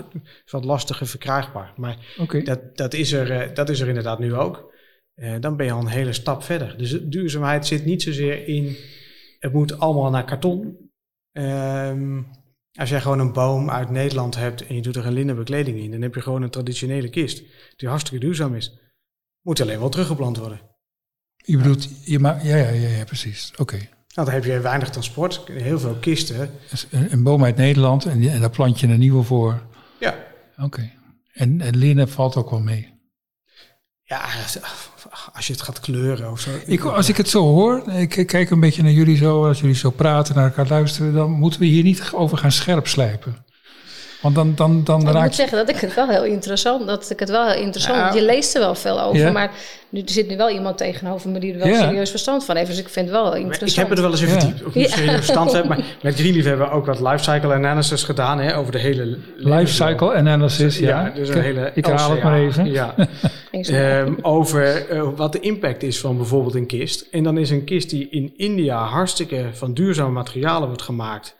[0.45, 1.73] is wat lastiger verkrijgbaar.
[1.75, 1.97] Maar
[2.43, 4.73] dat, dat, is er, eh, dat is er inderdaad nu ook.
[5.13, 6.77] Eh, dan ben je al een hele stap verder.
[6.77, 8.75] Dus duurzaamheid zit niet zozeer in...
[9.39, 10.77] Het moet allemaal naar karton.
[11.31, 12.21] Ehm,
[12.73, 15.79] als jij gewoon een boom uit Nederland hebt en je doet er een linnen bekleding
[15.79, 15.91] in...
[15.91, 17.43] dan heb je gewoon een traditionele kist
[17.75, 18.79] die hartstikke duurzaam is.
[19.41, 20.61] Moet alleen wel teruggeplant worden.
[21.35, 23.53] Je bedoelt, je ma ja, ja, ja, ja, precies.
[23.57, 23.77] Oké.
[24.13, 26.49] Nou, dan heb je weinig transport, heel veel kisten.
[26.69, 29.61] Dus een, boom uit Nederland en, en daar plant je een nieuwe voor.
[30.63, 30.91] Oké.
[31.33, 32.99] En, en valt ook wel mee.
[34.03, 34.21] ja
[35.33, 36.49] als je het gaat kleuren of zo.
[36.65, 39.75] Ik, als ik het zo hoor, ik kijk een beetje naar jullie zo, als jullie
[39.75, 43.45] zo praten, naar elkaar luisteren, dan moeten we hier niet over gaan scherp slijpen.
[44.21, 47.19] Want dan, dan, dan Ik moet zeggen dat ik het wel heel interessant, dat ik
[47.19, 48.01] het wel heel interessant, Ja.
[48.03, 49.31] want je leest er wel veel over, Ja.
[49.31, 49.51] maar
[49.89, 51.79] nu er zit nu wel iemand tegenover me die er wel Ja.
[51.79, 53.71] serieus verstand van heeft, dus ik vind het wel Maar interessant.
[53.71, 54.21] Ik heb het er wel eens
[54.73, 54.95] niet Ja.
[54.95, 55.67] serieus verstand heb.
[55.67, 58.39] Maar met Greenleaf hebben we ook wat lifecycle analysis gedaan.
[58.39, 59.17] Hè, over de hele...
[59.37, 61.05] Life cycle analysis, ja.
[61.05, 62.71] Ja, dus een hele ik haal het maar even.
[62.71, 62.95] Ja.
[63.51, 67.07] Ehm, over eh, wat de impact is van bijvoorbeeld een kist.
[67.11, 71.35] En dan is een kist die in India hartstikke van duurzame materialen wordt gemaakt.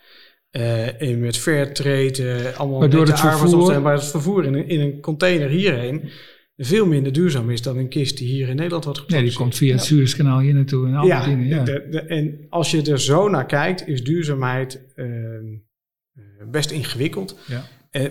[0.52, 4.54] En met fair trade, eh, allemaal Waardoor nette het vervoer- arbeidsomstandigheden, maar het vervoer in
[4.54, 6.10] een, in een container hierheen
[6.58, 9.30] veel minder duurzaam is dan een kist die hier in Nederland wordt Nee, geproduceerd.
[9.38, 11.48] die komt via het Suezkanaal hier naartoe en al Ja, dingen.
[11.48, 11.64] Ja.
[11.64, 15.08] de- de- en als je er zo naar kijkt, is duurzaamheid ehm,
[16.14, 17.36] eh, best ingewikkeld.
[17.48, 17.64] Ja.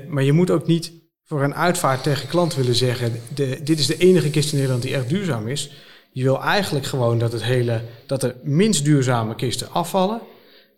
[0.09, 0.93] Maar je moet ook niet
[1.25, 4.83] voor een uitvaart tegen klant willen zeggen: de, dit is de enige kist in Nederland
[4.85, 5.71] die echt duurzaam is.
[6.13, 10.21] Je wil eigenlijk gewoon dat, het hele, dat de minst duurzame kisten afvallen.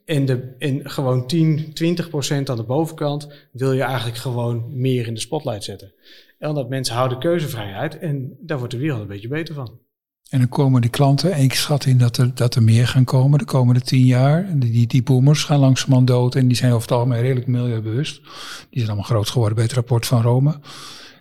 [0.05, 5.07] En, de, en gewoon 10, 20 procent aan de bovenkant wil je eigenlijk gewoon meer
[5.07, 5.93] in de spotlight zetten.
[6.39, 9.81] En omdat mensen houden keuzevrijheid en daar wordt de wereld een beetje beter van.
[10.31, 13.05] En dan komen die klanten, en ik schat in dat er, dat er meer gaan
[13.05, 14.45] komen de komende tien jaar.
[14.45, 18.21] En Die, die boomers gaan langzamerhand dood en die zijn over het algemeen redelijk milieubewust.
[18.71, 20.61] Die zijn allemaal groot geworden bij het rapport van Rome.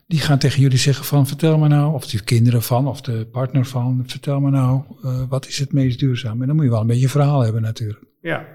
[0.08, 3.28] Die gaan tegen jullie zeggen van, vertel me nou, of de kinderen van, of de
[3.32, 6.42] partner van, vertel me nou, eh, wat is het meest duurzaam?
[6.42, 8.04] En dan moet je wel een beetje een verhaal hebben natuurlijk.
[8.22, 8.46] Ja.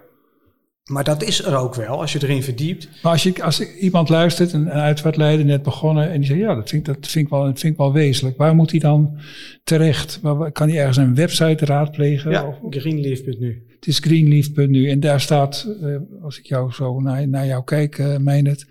[0.86, 2.88] Maar dat is er ook wel, als je erin verdiept.
[3.02, 6.54] Maar als, je, als iemand luistert, een, een uitvaartleider net begonnen, en die zegt, ja,
[6.54, 8.36] dat vind, ik- dat vind, ik, wel, dat vind ik wel wezenlijk.
[8.36, 9.18] Waar moet hij dan
[9.64, 10.18] terecht?
[10.22, 12.30] Waar, kan hij ergens een website raadplegen?
[12.30, 13.64] Ja, Of- greenleaf.nu.
[13.74, 17.98] Het is greenleaf.nu en daar staat, eh, als ik jou zo naar, naar jou kijk,
[17.98, 18.66] uh, het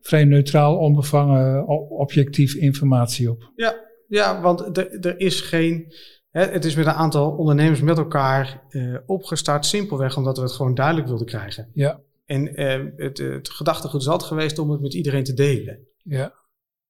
[0.00, 3.50] vrij neutraal, onbevangen, objectief informatie op.
[3.56, 3.74] Ja,
[4.08, 5.92] ja want er, er is geen...
[6.32, 10.74] Het is met een aantal ondernemers met elkaar eh, opgestart, simpelweg omdat we het gewoon
[10.74, 11.70] duidelijk wilden krijgen.
[11.74, 15.78] Ja, En eh, het, het gedachtegoed is altijd geweest om het met iedereen te delen.
[16.02, 16.40] ja.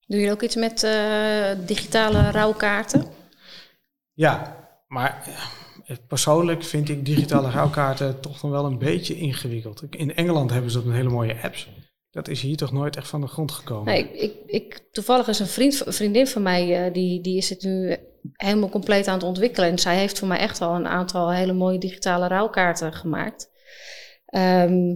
[0.06, 3.04] Doe je ook iets met eh, digitale rouwkaarten?
[4.12, 5.28] Ja, maar
[6.06, 9.82] persoonlijk vind ik digitale rouwkaarten toch nog wel een beetje ingewikkeld.
[9.90, 11.68] In Engeland hebben ze dat met hele mooie apps.
[12.10, 13.92] Dat is hier toch nooit echt van de grond gekomen.
[13.92, 17.48] Nee, ik, ik, toevallig is een vriend, een vriendin van mij, eh, die, die is
[17.48, 17.96] het nu
[18.32, 19.68] helemaal compleet aan het ontwikkelen.
[19.70, 23.50] En zij heeft voor mij echt al een aantal hele mooie digitale rouwkaarten gemaakt.
[24.26, 24.94] Ehm,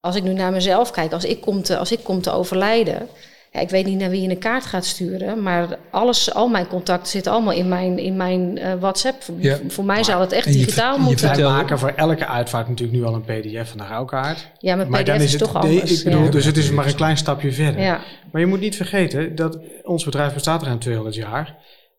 [0.00, 3.08] als ik nu naar mezelf kijk, als ik kom te, als ik kom te overlijden,
[3.52, 6.66] ja, ik weet niet naar wie je een kaart gaat sturen, maar alles, al mijn
[6.66, 9.22] contacten zitten allemaal in mijn, in mijn eh, WhatsApp.
[9.22, 9.58] Voor, Ja.
[9.68, 11.24] voor mij zou het echt je digitaal je moeten.
[11.26, 14.50] Wij vertelde- maken voor elke uitvaart natuurlijk nu al een pdf van de rouwkaart.
[14.58, 15.98] Ja, Maar PDF dan is, is het, toch nee, anders.
[15.98, 16.30] ik bedoel, ja.
[16.30, 17.80] dus het is maar een klein stapje verder.
[17.82, 18.00] ja.
[18.32, 21.56] Maar je moet niet vergeten dat ons bedrijf bestaat ruim 200 jaar.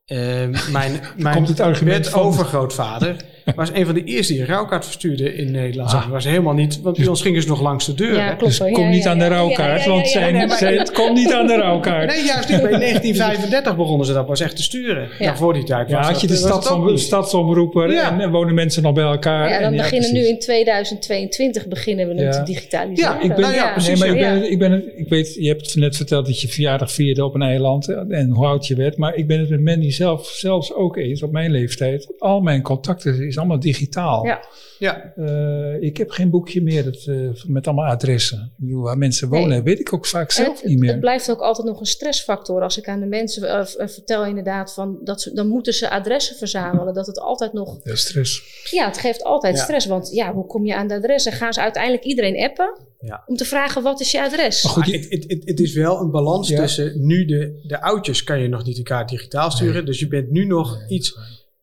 [0.08, 2.22] Ehm mijn mijn komt het argument met van.
[2.22, 3.16] overgrootvader
[3.56, 5.90] was een van de eerste die een rouwkaart verstuurde in Nederland.
[5.94, 6.02] Ah.
[6.02, 8.14] Dat was helemaal niet, want bij ons gingen ze nog langs de deur.
[8.16, 8.28] Ja, hè?
[8.28, 8.44] klopt.
[8.44, 8.72] Dus hoor.
[8.72, 9.30] kom Ja, niet ja, aan de ja.
[9.30, 10.36] rouwkaart, Ja, ja, want ja, ja.
[10.48, 12.08] zijn, zijn- het komt niet aan de rouwkaart.
[12.16, 12.62] Nee, juist niet.
[12.62, 15.10] Bij 1935 begonnen ze dat pas echt te sturen.
[15.20, 15.36] Ja.
[15.36, 18.12] Voor die tijd Ja, was had je de stadsomroeper Ja.
[18.12, 19.50] en, en wonen mensen nog bij elkaar.
[19.50, 22.22] Ja, dan en beginnen nu in 2022 beginnen we Ja.
[22.24, 23.14] het te digitaliseren.
[23.14, 25.48] Ja, Ik ben, Nou ja, precies, nee, maar ik, ben, ik, ben, ik weet, je
[25.48, 28.76] hebt net verteld dat je verjaardag vierde op een eiland en, en hoe oud je
[28.76, 28.98] werd.
[28.98, 32.08] Maar ik ben het met Mandy zelf zelfs ook eens op mijn leeftijd.
[32.20, 34.26] Al mijn contacten is allemaal digitaal.
[34.26, 34.46] Ja.
[34.80, 38.38] Ja, Eh, ik heb geen boekje meer dat, eh, met allemaal adressen.
[38.58, 39.62] Ik bedoel, waar mensen wonen, Nee.
[39.62, 40.90] weet ik ook vaak zelf het, niet meer.
[40.92, 42.62] het blijft ook altijd nog een stressfactor.
[42.62, 46.36] Als ik aan de mensen eh, vertel inderdaad van dat ze, dan moeten ze adressen
[46.36, 46.94] verzamelen.
[46.94, 48.44] Dat het altijd nog, Ja, stress.
[48.72, 49.64] ja, het geeft altijd Ja.
[49.64, 49.86] stress.
[49.86, 51.32] Want ja, hoe kom je aan de adressen?
[51.32, 53.24] Gaan ze uiteindelijk iedereen appen Ja.
[53.26, 54.64] om te vragen wat is je adres?
[54.64, 56.58] Maar goed, Maar het, het, het, het is wel een balans Ja.
[56.60, 59.74] tussen nu de, de oudjes kan je nog niet elkaar digitaal sturen.
[59.74, 59.84] Nee.
[59.84, 61.18] Dus je bent nu nog iets,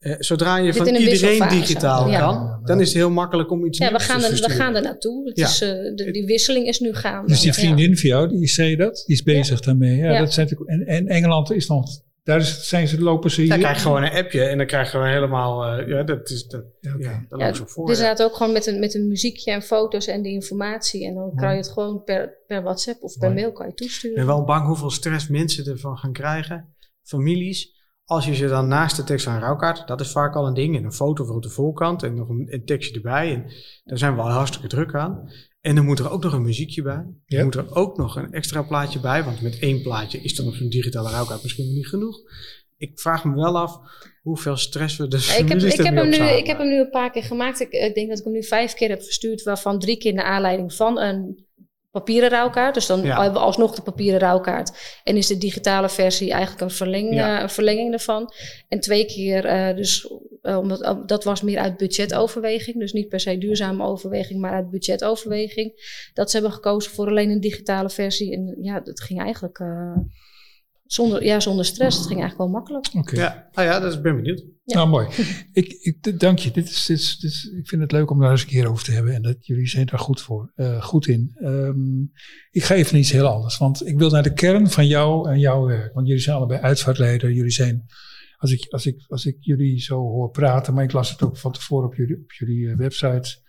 [0.05, 2.19] eh, zodra je van in een iedereen digitaal Ja.
[2.19, 4.51] kan, dan is het heel makkelijk om iets ja, we nieuws gaan, te er, we
[4.51, 5.29] gaan er naartoe.
[5.29, 5.47] Het Ja.
[5.47, 7.29] is, eh, de, die wisseling is nu gaande.
[7.29, 7.55] Dus die Ja.
[7.59, 9.97] vriendin van jou, die zei dat, die is bezig daarmee.
[9.97, 10.19] Ja, Ja.
[10.19, 11.87] Dat zijn en, en Engeland is nog,
[12.23, 13.51] daar is, zijn ze, lopen ze hier.
[13.51, 16.31] Dan krijg je gewoon een appje en dan krijg je gewoon helemaal, eh, ja, dat
[16.31, 17.03] is, dat, Ja, oké.
[17.03, 17.87] ja, daar Ja, lopen ze op voor.
[17.87, 18.03] Dus ja.
[18.03, 21.07] inderdaad ook gewoon met een, met een muziekje en foto's en de informatie.
[21.07, 23.41] En dan kan je het gewoon per, per WhatsApp of per Mooi.
[23.41, 24.17] mail kan je Ik toesturen.
[24.17, 27.73] ben wel bang hoeveel stress mensen ervan gaan krijgen, families.
[28.05, 30.55] Als je ze dan naast de tekst van een rouwkaart, dat is vaak al een
[30.55, 33.33] ding, en een foto voor op de voorkant en nog een, een tekstje erbij.
[33.33, 33.45] En
[33.85, 35.31] daar zijn we al hartstikke druk aan.
[35.61, 37.05] En dan moet er ook nog een muziekje bij.
[37.27, 40.47] Dan moet er ook nog een extra plaatje bij, want met één plaatje is dan
[40.47, 42.21] op zo'n digitale rouwkaart misschien wel niet genoeg.
[42.77, 43.79] Ik vraag me wel af
[44.23, 46.91] hoeveel stress we Ja, ik, heb, ik, heb hem nu, ik heb hem nu een
[46.91, 47.61] paar keer gemaakt.
[47.61, 50.25] Ik, ik denk dat ik hem nu vijf keer heb verstuurd, waarvan drie keer naar
[50.25, 51.47] aanleiding van een
[51.95, 52.75] papieren rouwkaart.
[52.75, 53.23] Dus dan Ja.
[53.23, 55.01] hebben we alsnog de papieren rouwkaart.
[55.05, 57.37] En is de digitale versie eigenlijk een, verleng, Ja.
[57.37, 58.33] eh, een verlenging ervan.
[58.69, 60.09] En twee keer, eh, dus
[60.43, 62.79] eh, omdat, dat was meer uit budgetoverweging.
[62.79, 65.73] Dus niet per se duurzame overweging, maar uit budgetoverweging.
[66.15, 68.33] Dat ze hebben gekozen voor alleen een digitale versie.
[68.33, 69.59] En ja, dat ging eigenlijk
[70.87, 71.97] zonder, ja, zonder stress.
[71.99, 72.87] Het ging eigenlijk wel makkelijk.
[72.95, 73.17] Oké.
[73.21, 74.45] Ja, nou ja, dat is, ik ben benieuwd.
[74.65, 74.75] Ja.
[74.77, 75.09] Nou, mooi.
[75.53, 76.51] ik, ik, dank je.
[76.51, 78.69] Dit is, dit, is, dit is- ik vind het leuk om daar eens een keer
[78.69, 79.15] over te hebben.
[79.15, 80.53] En dat jullie zijn daar goed voor.
[80.55, 81.31] eh, goed in.
[81.35, 82.01] Ehm,
[82.51, 83.59] ik ga even iets heel anders.
[83.59, 85.95] Want ik wil naar de kern van jou en jouw werk.
[85.95, 87.33] Want jullie zijn allebei uitvaartleider.
[87.33, 87.85] Jullie zijn,
[88.37, 90.75] als ik, als ik, als ik jullie zo hoor praten.
[90.75, 93.43] Maar ik las het ook van tevoren op jullie, op jullie eh, website.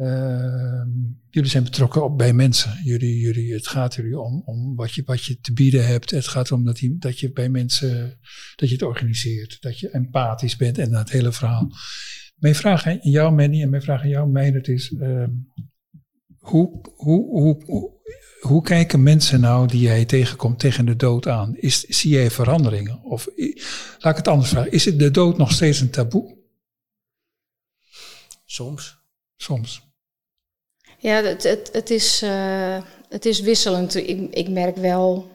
[0.00, 0.88] Ehm,
[1.30, 2.80] jullie zijn betrokken op, bij mensen.
[2.84, 6.10] Jullie, jullie, het gaat jullie om, om wat, je, wat je te bieden hebt.
[6.10, 8.18] Het gaat om dat, die, dat je bij mensen
[8.56, 9.56] dat je het organiseert.
[9.60, 11.70] Dat je empathisch bent en dat hele verhaal.
[12.36, 14.92] Mijn vraag aan jou, Manny, en mijn vraag aan jou, Meijnerd, is...
[15.00, 15.30] ehm,
[16.38, 17.92] hoe, hoe, hoe, hoe,
[18.40, 21.56] hoe kijken mensen nou die jij tegenkomt tegen de dood aan?
[21.56, 23.02] Is, zie jij veranderingen?
[23.02, 23.28] Of
[23.98, 24.72] laat ik het anders vragen.
[24.72, 26.38] Is het de dood nog steeds een taboe?
[28.44, 28.98] Soms.
[29.36, 29.89] Soms.
[31.00, 32.76] Ja, het, het, het, is, eh,
[33.08, 33.94] het is wisselend.
[33.94, 35.26] Ik, ik merk wel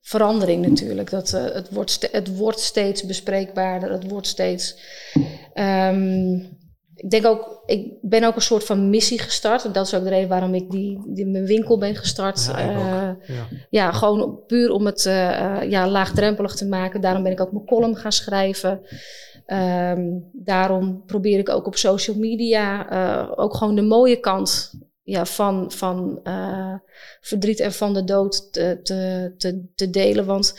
[0.00, 1.10] verandering natuurlijk.
[1.10, 3.90] Dat, eh, het, wordt het wordt steeds bespreekbaarder.
[3.90, 4.76] Het wordt steeds.
[5.54, 6.34] ehm,
[6.94, 9.64] ik denk ook, ik ben ook een soort van missie gestart.
[9.64, 12.44] En dat is ook de reden waarom ik die, die mijn winkel ben gestart.
[12.46, 12.58] Ja.
[12.58, 13.46] Eh, Ja.
[13.70, 15.02] ja, gewoon puur om het
[15.68, 17.00] ja, laagdrempelig te maken.
[17.00, 18.80] Daarom ben ik ook mijn column gaan schrijven.
[19.46, 20.00] Ehm,
[20.32, 24.72] daarom probeer ik ook op social media eh, ook gewoon de mooie kant
[25.06, 26.74] ja, van, van eh,
[27.20, 30.26] verdriet en van de dood te, te, te, te delen.
[30.26, 30.54] Want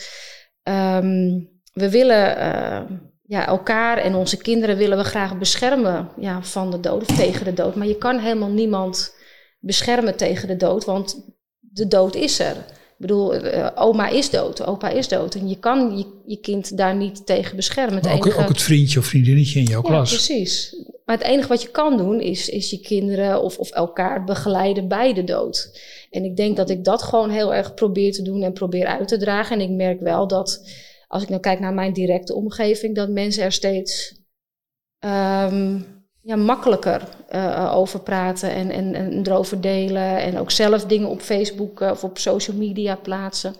[0.63, 1.39] ehm,
[1.73, 2.81] we willen eh,
[3.23, 7.45] ja, elkaar en onze kinderen willen we graag beschermen ja, van de dood of tegen
[7.45, 7.75] de dood.
[7.75, 9.15] Maar je kan helemaal niemand
[9.59, 12.55] beschermen tegen de dood, want de dood is er.
[12.55, 15.35] Ik bedoel, eh, oma is dood, opa is dood.
[15.35, 17.95] En je kan je, je kind daar niet tegen beschermen.
[17.95, 20.09] Het ook, enige- ook het vriendje of vriendinnetje in jouw ja, klas.
[20.09, 20.75] precies.
[21.07, 24.87] Maar het enige wat je kan doen is, is je kinderen of, of elkaar begeleiden
[24.87, 25.79] bij de dood.
[26.09, 29.07] En ik denk dat ik dat gewoon heel erg probeer te doen en probeer uit
[29.07, 29.59] te dragen.
[29.59, 30.69] En ik merk wel dat,
[31.07, 34.21] als ik nou kijk naar mijn directe omgeving, dat mensen er steeds
[34.99, 35.79] ehm,
[36.27, 40.17] ja, makkelijker eh, over praten en, en, en erover delen.
[40.17, 43.55] En ook zelf dingen op Facebook eh, of op social media plaatsen.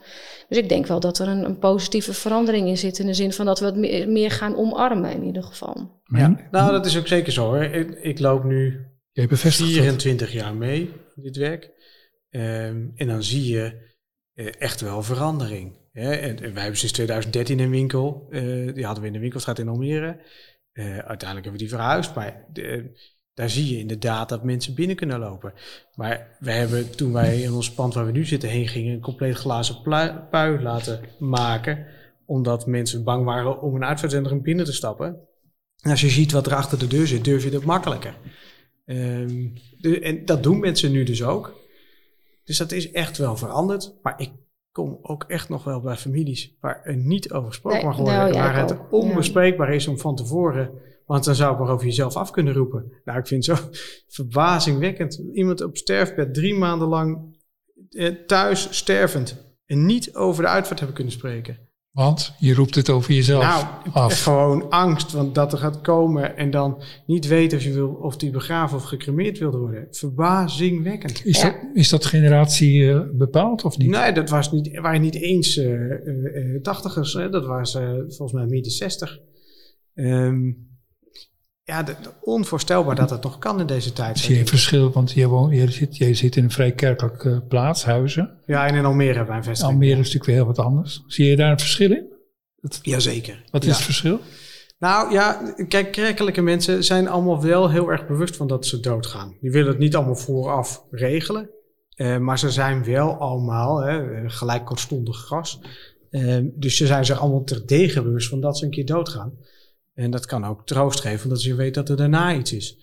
[0.50, 3.00] Dus ik denk wel dat er een, een positieve verandering in zit.
[3.00, 6.02] In de zin van dat we het meer, meer gaan omarmen in ieder geval.
[6.06, 7.64] Maar Nou, dat is ook zeker zo hoor.
[7.64, 9.84] Ik, ik loop nu Jij bevestigt dat.
[9.84, 11.72] 24 jaar mee, dit werk.
[12.30, 13.92] Ehm, en dan zie je
[14.34, 15.78] eh, echt wel verandering.
[15.92, 16.12] Hè?
[16.12, 18.28] En, en wij hebben sinds 2013 een winkel.
[18.30, 20.20] eh, die hadden we in de winkelstraat in Almere.
[20.78, 22.16] Eh, uiteindelijk hebben we die verhuisd.
[22.16, 22.92] Maar de-
[23.34, 25.54] daar zie je inderdaad dat mensen binnen kunnen lopen.
[25.96, 28.94] Maar wij hebben toen wij in ons pand waar we nu zitten heen gingen...
[28.94, 29.82] een compleet glazen
[30.30, 31.86] pui laten maken.
[32.26, 35.20] Omdat mensen bang waren om een uitvaartcentrum binnen te stappen.
[35.82, 38.18] En als je ziet wat er achter de deur zit, durf je dat makkelijker.
[38.86, 39.48] Ehm,
[40.02, 41.60] en dat doen mensen nu dus ook.
[42.44, 43.94] Dus dat is echt wel veranderd.
[44.02, 44.32] Maar ik
[44.78, 48.16] kom ook echt nog wel bij families waar er niet over gesproken Nee, mag worden.
[48.16, 50.72] nou ja, waar het ook, onbespreekbaar is om van tevoren.
[51.06, 52.92] Want dan zou ik maar over jezelf af kunnen roepen.
[53.06, 53.64] Nou, ik vind het zo
[54.24, 55.22] verbazingwekkend.
[55.34, 57.38] Iemand op sterfbed drie maanden lang
[57.90, 59.56] eh, thuis stervend.
[59.66, 61.67] En niet over de uitvaart hebben kunnen spreken.
[61.98, 64.22] Want je roept het over jezelf Nou, af.
[64.22, 68.18] gewoon angst, want dat er gaat komen en dan niet weten of, je wil, of
[68.18, 69.88] die begraven of gecremeerd wil worden.
[69.92, 71.26] Verbazingwekkend.
[71.26, 71.50] Is, Ja.
[71.52, 73.90] dat, is dat generatie eh, bepaald of niet?
[73.90, 77.30] Nee, dat was niet, waren niet eens eh, eh, eh, tachtigers, hè.
[77.30, 79.20] dat was eh, volgens mij midden zestig.
[79.94, 80.52] Ehm,
[81.68, 84.20] ja, de- onvoorstelbaar dat het nog kan in deze tijd.
[84.20, 84.92] Zie je een verschil?
[84.92, 88.38] Want jij, woont, jij, zit, jij zit in een vrij kerkelijke plaats, Huizen.
[88.46, 89.74] Ja, en in Almere hebben wij een vestiging.
[89.74, 91.04] Almere is natuurlijk weer heel wat anders.
[91.08, 92.06] Zie je daar een verschil in?
[92.82, 93.44] Jazeker.
[93.52, 93.70] Wat Ja.
[93.70, 94.20] is het verschil?
[94.80, 99.38] Nou ja, kijk, kerkelijke mensen zijn allemaal wel heel erg bewust van dat ze doodgaan.
[99.42, 101.50] Die willen het niet allemaal vooraf regelen.
[101.96, 105.60] eh, maar ze zijn wel allemaal hè, gelijk kortstondig gras.
[106.10, 109.34] Eh, dus ze zijn zich allemaal terdege bewust van dat ze een keer doodgaan.
[109.98, 112.78] En dat kan ook troost geven, omdat je weet dat er daarna iets is.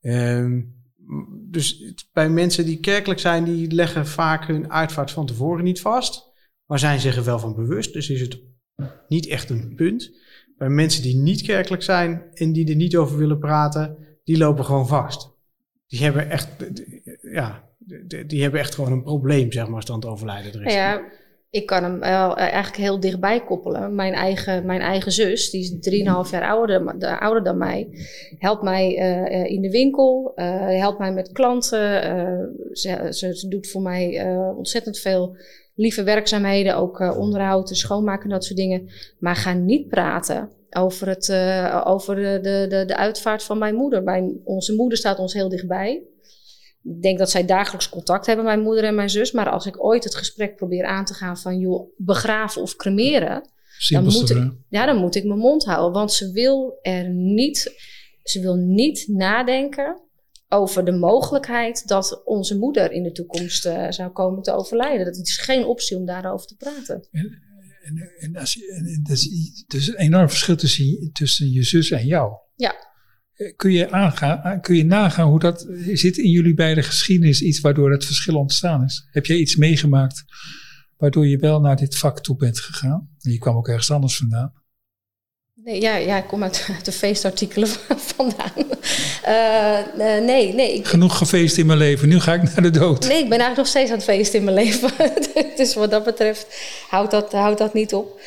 [0.00, 0.60] Ehm,
[1.50, 6.32] dus bij mensen die kerkelijk zijn, die leggen vaak hun uitvaart van tevoren niet vast.
[6.66, 7.92] Maar zijn zich er wel van bewust.
[7.92, 8.40] Dus is het
[9.08, 10.10] niet echt een punt.
[10.56, 14.64] Bij mensen die niet kerkelijk zijn en die er niet over willen praten, die lopen
[14.64, 15.30] gewoon vast.
[15.86, 16.48] Die hebben echt,
[17.20, 17.68] ja,
[18.26, 20.74] die hebben echt gewoon een probleem, zeg maar, als het overlijden er is.
[20.74, 21.02] Ja,
[21.50, 23.94] ik kan hem wel eh, eigenlijk heel dichtbij koppelen.
[23.94, 25.70] Mijn eigen, mijn eigen zus, die is
[26.26, 27.88] 3,5 jaar ouder, de- ouder dan mij,
[28.38, 31.78] helpt mij eh, eh, in de winkel, helpt mij met klanten.
[32.72, 35.36] ze, ze, doet voor mij ontzettend veel
[35.74, 38.88] lieve werkzaamheden, ook onderhoud, schoonmaken en dat soort dingen.
[39.18, 41.32] Maar ga niet praten over, het,
[41.84, 44.02] over de, de, de, de uitvaart van mijn moeder.
[44.02, 46.02] Mijn, onze moeder staat ons heel dichtbij.
[46.82, 49.32] Ik denk dat zij dagelijks contact hebben, mijn moeder en mijn zus.
[49.32, 53.48] Maar als ik ooit het gesprek probeer aan te gaan van joh, begraven of cremeren,
[53.78, 55.92] Simpelste moet ik- ja, dan moet ik mijn mond houden.
[55.92, 57.80] Want ze wil er niet,
[58.22, 60.00] ze wil niet nadenken
[60.48, 65.04] over de mogelijkheid dat onze moeder in de toekomst eh, zou komen te overlijden.
[65.06, 67.08] Dat is geen optie om daarover te praten.
[67.82, 69.26] En, en als je, en dat is,
[69.68, 72.32] er is een enorm verschil tussen, tussen je zus en jou.
[72.56, 72.74] Ja.
[73.56, 77.90] Kun je, aangaan, kun je nagaan hoe dat zit in jullie beide geschiedenis iets waardoor
[77.90, 79.08] dat verschil ontstaan is?
[79.10, 80.24] Heb jij iets meegemaakt
[80.96, 83.08] waardoor je wel naar dit vak toe bent gegaan?
[83.20, 84.52] En je kwam ook ergens anders vandaan.
[85.54, 87.68] Nee, ja, ja, ik kom uit, de feestartikelen
[88.16, 88.52] vandaan.
[89.22, 92.78] Eh, eh, nee, nee, ik, Genoeg gefeest in mijn leven, nu ga ik naar de
[92.78, 93.08] dood.
[93.08, 94.90] Nee, ik ben eigenlijk nog steeds aan het feesten in mijn leven.
[95.56, 96.46] dus wat dat betreft
[96.88, 98.20] houdt dat, houdt dat niet op.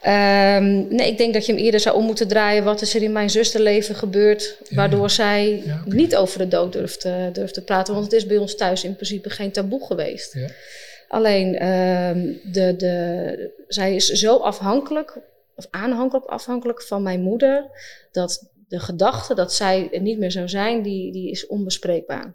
[0.00, 2.64] Ehm, nee, ik denk dat je hem eerder zou om moeten draaien.
[2.64, 4.58] Wat is er in mijn zusterleven gebeurd?
[4.70, 5.08] Waardoor ja.
[5.08, 7.94] zij Ja, niet over de dood durft, te- durft te praten.
[7.94, 10.34] Want het is bij ons thuis in principe geen taboe geweest.
[10.34, 10.48] Ja.
[11.08, 15.18] Alleen, ehm, de, de, zij is zo afhankelijk,
[15.56, 17.64] of aanhankelijk afhankelijk van mijn moeder,
[18.12, 22.34] dat de gedachte dat zij er niet meer zou zijn, die, die is onbespreekbaar.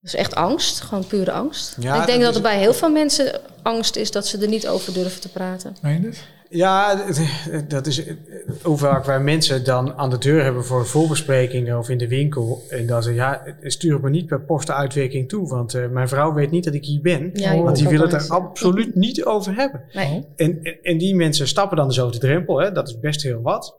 [0.00, 1.76] Dus echt angst, gewoon pure angst.
[1.80, 4.48] Ja, ik denk dat dat, er bij heel veel mensen angst is dat ze er
[4.48, 5.76] niet over durven te praten.
[5.82, 6.24] Meen je het?
[6.52, 7.04] Ja,
[7.68, 8.02] dat is
[8.62, 12.62] hoe vaak wij mensen dan aan de deur hebben voor voorbesprekingen of in de winkel.
[12.68, 16.50] En dan zeggen ja, stuur me niet per postenuitwerking toe, want eh, mijn vrouw weet
[16.50, 17.30] niet dat ik hier ben.
[17.32, 19.82] Ja, want die wil het er absoluut niet over hebben.
[19.92, 20.14] Nee.
[20.16, 22.72] Oh, En, en, en die mensen stappen dan dus over de drempel, hè?
[22.72, 23.76] dat is best heel wat,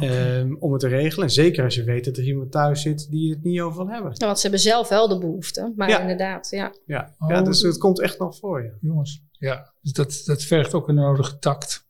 [0.00, 1.26] ehm, om het te regelen.
[1.26, 3.94] En zeker als je weet dat er iemand thuis zit die het niet over wil
[3.94, 4.12] hebben.
[4.14, 6.00] Ja, want ze hebben zelf wel de behoefte, maar Ja.
[6.00, 6.72] inderdaad, ja.
[6.86, 8.76] Ja, Oh, ja dus het komt echt nog voor je.
[8.80, 11.88] Jongens, ja, dus dat, dat vergt ook een nodige tact.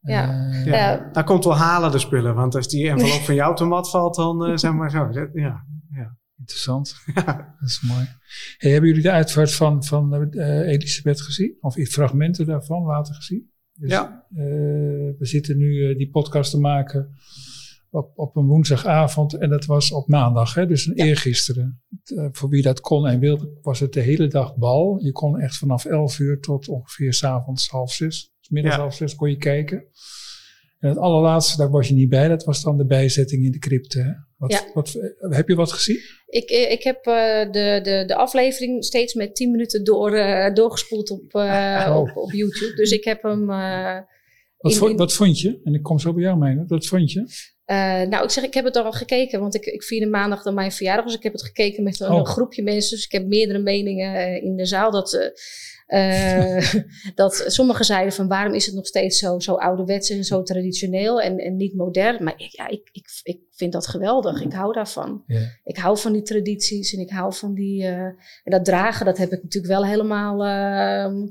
[0.00, 0.50] Ja.
[0.50, 0.76] Eh, Ja.
[0.76, 1.08] Ja.
[1.12, 4.14] Dan komt wel halen de spullen, want als die envelop van jou de mat valt,
[4.14, 5.08] dan eh, zeg maar zo.
[5.08, 5.68] Dat- Ja.
[6.38, 6.94] Interessant.
[7.60, 8.04] Dat is mooi.
[8.58, 11.56] Hey, hebben jullie de uitvaart van, van eh, Elisabeth gezien?
[11.60, 13.49] Of iets fragmenten daarvan later gezien?
[13.80, 14.26] Dus, Ja.
[14.34, 14.42] eh,
[15.18, 17.14] we zitten nu eh, die podcast te maken
[17.90, 20.66] op, op een woensdagavond en dat was op maandag, hè?
[20.66, 21.80] dus een eergisteren.
[22.04, 24.98] Eh, voor wie dat kon en wilde, was het de hele dag bal.
[25.02, 28.80] Je kon echt vanaf 11 uur tot ongeveer s'avonds half zes, 's middags Ja.
[28.82, 29.84] half zes kon je kijken.
[30.80, 33.58] En het allerlaatste, daar was je niet bij, dat was dan de bijzetting in de
[33.58, 34.24] crypte.
[34.36, 34.60] Wat, Ja.
[34.74, 35.98] wat, heb je wat gezien?
[36.26, 40.54] Ik, eh, ik heb eh, de, de, de aflevering steeds met 10 minuten door, eh,
[40.54, 41.96] doorgespoeld op, eh, Oh.
[41.96, 42.74] op, op YouTube.
[42.74, 43.46] Dus ik heb hem.
[43.46, 45.60] Wat, in- vond, wat vond je?
[45.64, 46.56] En ik kom zo bij jou mee.
[46.66, 47.24] Wat vond je?
[48.08, 50.72] nou, ik zeg, ik heb het al gekeken, want ik, ik vierde maandag dan mijn
[50.72, 51.04] verjaardag.
[51.04, 52.24] Dus ik heb het gekeken met een, Oh.
[52.24, 52.96] groepje mensen.
[52.96, 54.90] Dus ik heb meerdere meningen in de zaal.
[54.90, 55.32] Dat,
[55.90, 56.74] Uh,
[57.14, 61.20] dat sommigen zeiden van waarom is het nog steeds zo, zo ouderwets en zo traditioneel
[61.20, 62.24] en, en niet modern.
[62.24, 64.42] Maar ik, ja, ik, ik, ik vind dat geweldig.
[64.42, 65.22] Ik hou daarvan.
[65.26, 65.40] Ja.
[65.64, 67.82] Ik hou van die tradities en ik hou van die...
[67.82, 70.46] Uh, en dat dragen, dat heb ik natuurlijk wel helemaal...
[70.46, 71.28] Uh,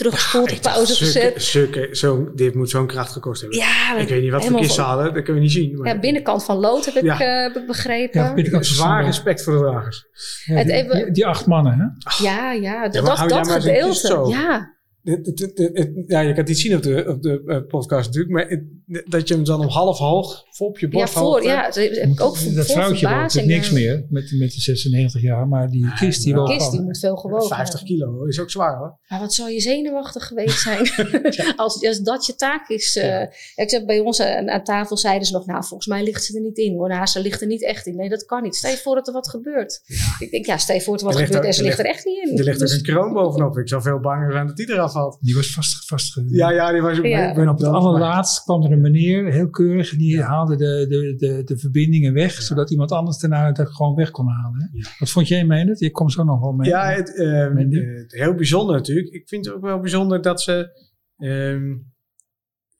[0.00, 1.42] teruggespoeld, op pauze gezet.
[1.42, 3.58] Zulke, zo, dit moet zo'n kracht gekost hebben.
[3.58, 5.78] Ja, ik weet niet wat voor kisten hadden, dat kunnen we niet zien.
[5.78, 5.94] Maar...
[5.94, 7.46] Ja, binnenkant van lood heb ik, ja.
[7.48, 8.20] uh, ik begrepen.
[8.20, 10.06] Ja, binnenkant zwaar respect voor de dragers.
[10.44, 12.24] Ja, die, even, die, die, acht mannen, hè?
[12.24, 14.26] Ja, ja, dat, dat, dat gedeelte.
[14.28, 18.62] Ja ja, je kan het niet zien op de, op de uh, podcast natuurlijk, maar
[19.04, 21.70] dat je hem dan op half hoog voor op je borst Ja, voor, ja.
[21.72, 25.92] heb ik ook dat vrouwtje woont niks meer met, met de 96 jaar, maar die
[25.94, 28.98] kist die, die kist die moet veel gewogen 50 kilo is ook zwaar hoor.
[29.08, 30.90] Maar wat zou je zenuwachtig geweest zijn
[31.56, 32.96] als, als dat je taak is.
[32.96, 33.22] Uh,
[33.54, 36.34] ik zeg, bij ons aan, aan, tafel zeiden ze nog, nou volgens mij ligt ze
[36.34, 36.88] er niet in hoor.
[36.88, 37.96] Nou, ze ligt er niet echt in.
[37.96, 38.56] Nee, dat kan niet.
[38.56, 39.82] Stel je voor dat er wat gebeurt.
[40.18, 42.04] Ik denk, ja, stel je voor dat er wat gebeurt en ze ligt er echt
[42.04, 42.38] niet in.
[42.38, 43.58] Er ligt dus, een kroon bovenop.
[43.58, 45.18] Ik zou veel banger zijn dat die eraf valt.
[45.20, 47.34] Die was vast, vast Ja, ja, die was ook ja.
[47.34, 51.44] ben op het allerlaatst kwam er een meneer, heel keurig, die haalde de, de, de,
[51.44, 54.70] de verbindingen weg, zodat iemand anders daarna het gewoon weg kon halen.
[54.98, 55.74] Wat vond jij mee?
[55.74, 56.68] Je komt zo nog wel mee.
[56.68, 59.08] Ja, het, uh, het, heel bijzonder natuurlijk.
[59.08, 60.88] Ik vind het ook wel bijzonder dat ze.
[61.18, 61.88] Um,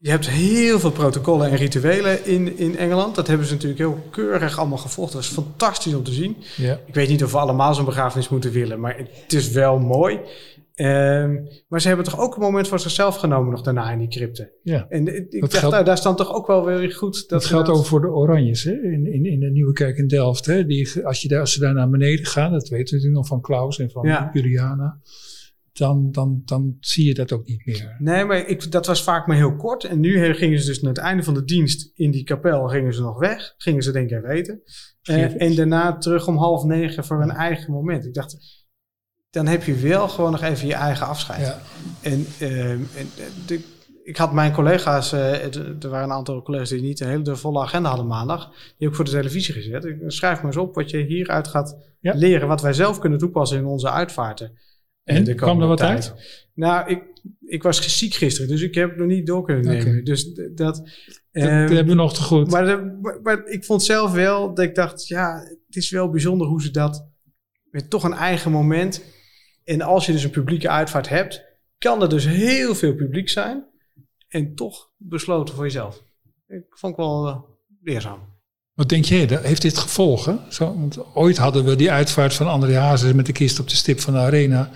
[0.02, 3.14] je hebt heel veel protocollen en rituelen in, in Engeland.
[3.14, 5.12] Dat hebben ze natuurlijk heel keurig allemaal gevolgd.
[5.12, 6.36] Dat is fantastisch om te zien.
[6.56, 6.78] Ja.
[6.86, 10.20] Ik weet niet of we allemaal zo'n begrafenis moeten willen, maar het is wel mooi.
[10.80, 14.08] Um, maar ze hebben toch ook een moment voor zichzelf genomen nog daarna in die
[14.08, 14.52] crypte.
[14.62, 14.86] Ja.
[14.88, 17.14] En ik dacht, nou, daar staan toch ook wel weer goed.
[17.14, 18.72] Dat, dat geldt ook voor de Oranjes hè?
[18.72, 20.46] In, in, in de Nieuwe Kerk in Delft.
[20.46, 20.66] Hè?
[20.66, 23.26] Die, als, je daar, als ze daar naar beneden gaan, dat weten we natuurlijk nog
[23.26, 25.00] van Klaus en van Juliana.
[25.72, 27.96] Dan, dan, dan zie je dat ook niet meer.
[27.98, 29.84] Nee, maar ik, dat was vaak maar heel kort.
[29.84, 32.94] En nu gingen ze dus naar het einde van de dienst in die kapel gingen
[32.94, 33.54] ze nog weg.
[33.56, 34.62] Gingen ze denk ik even eten.
[35.10, 38.04] Uh, en daarna terug om half negen voor hun eigen moment.
[38.04, 38.59] Ik dacht,
[39.30, 41.46] dan heb je wel gewoon nog even je eigen afscheid.
[41.46, 41.60] Ja.
[42.00, 42.78] En, uh,
[43.46, 43.60] de,
[44.04, 47.60] ik had mijn collega's, uh, er waren een aantal collega's die niet een hele volle
[47.60, 49.84] agenda hadden maandag, die ook voor de televisie gezet.
[49.84, 53.58] Ik schrijf maar eens op wat je hieruit gaat leren, wat wij zelf kunnen toepassen
[53.58, 54.58] in onze uitvaarten.
[55.04, 55.90] En, de kwam er wat tijd.
[55.90, 56.48] uit?
[56.54, 57.02] Nou, ik,
[57.46, 60.04] ik was ziek gisteren, dus ik heb het nog niet door kunnen nemen.
[60.04, 60.78] Dus dat, dat,
[61.32, 62.50] um, hebben we nog te goed.
[62.50, 62.64] Maar,
[63.00, 66.62] maar, maar, ik vond zelf wel dat ik dacht, ja, het is wel bijzonder hoe
[66.62, 67.08] ze dat
[67.70, 69.02] met toch een eigen moment
[69.70, 71.44] en als je dus een publieke uitvaart hebt,
[71.78, 73.64] kan er dus heel veel publiek zijn
[74.28, 76.02] en toch besloten voor jezelf.
[76.48, 77.36] Ik vond het wel uh,
[77.82, 78.18] leerzaam.
[78.74, 80.40] Wat denk jij, heeft dit gevolgen?
[80.48, 83.76] Zo, want ooit hadden we die uitvaart van André Hazes met de kist op de
[83.76, 84.70] stip van de arena.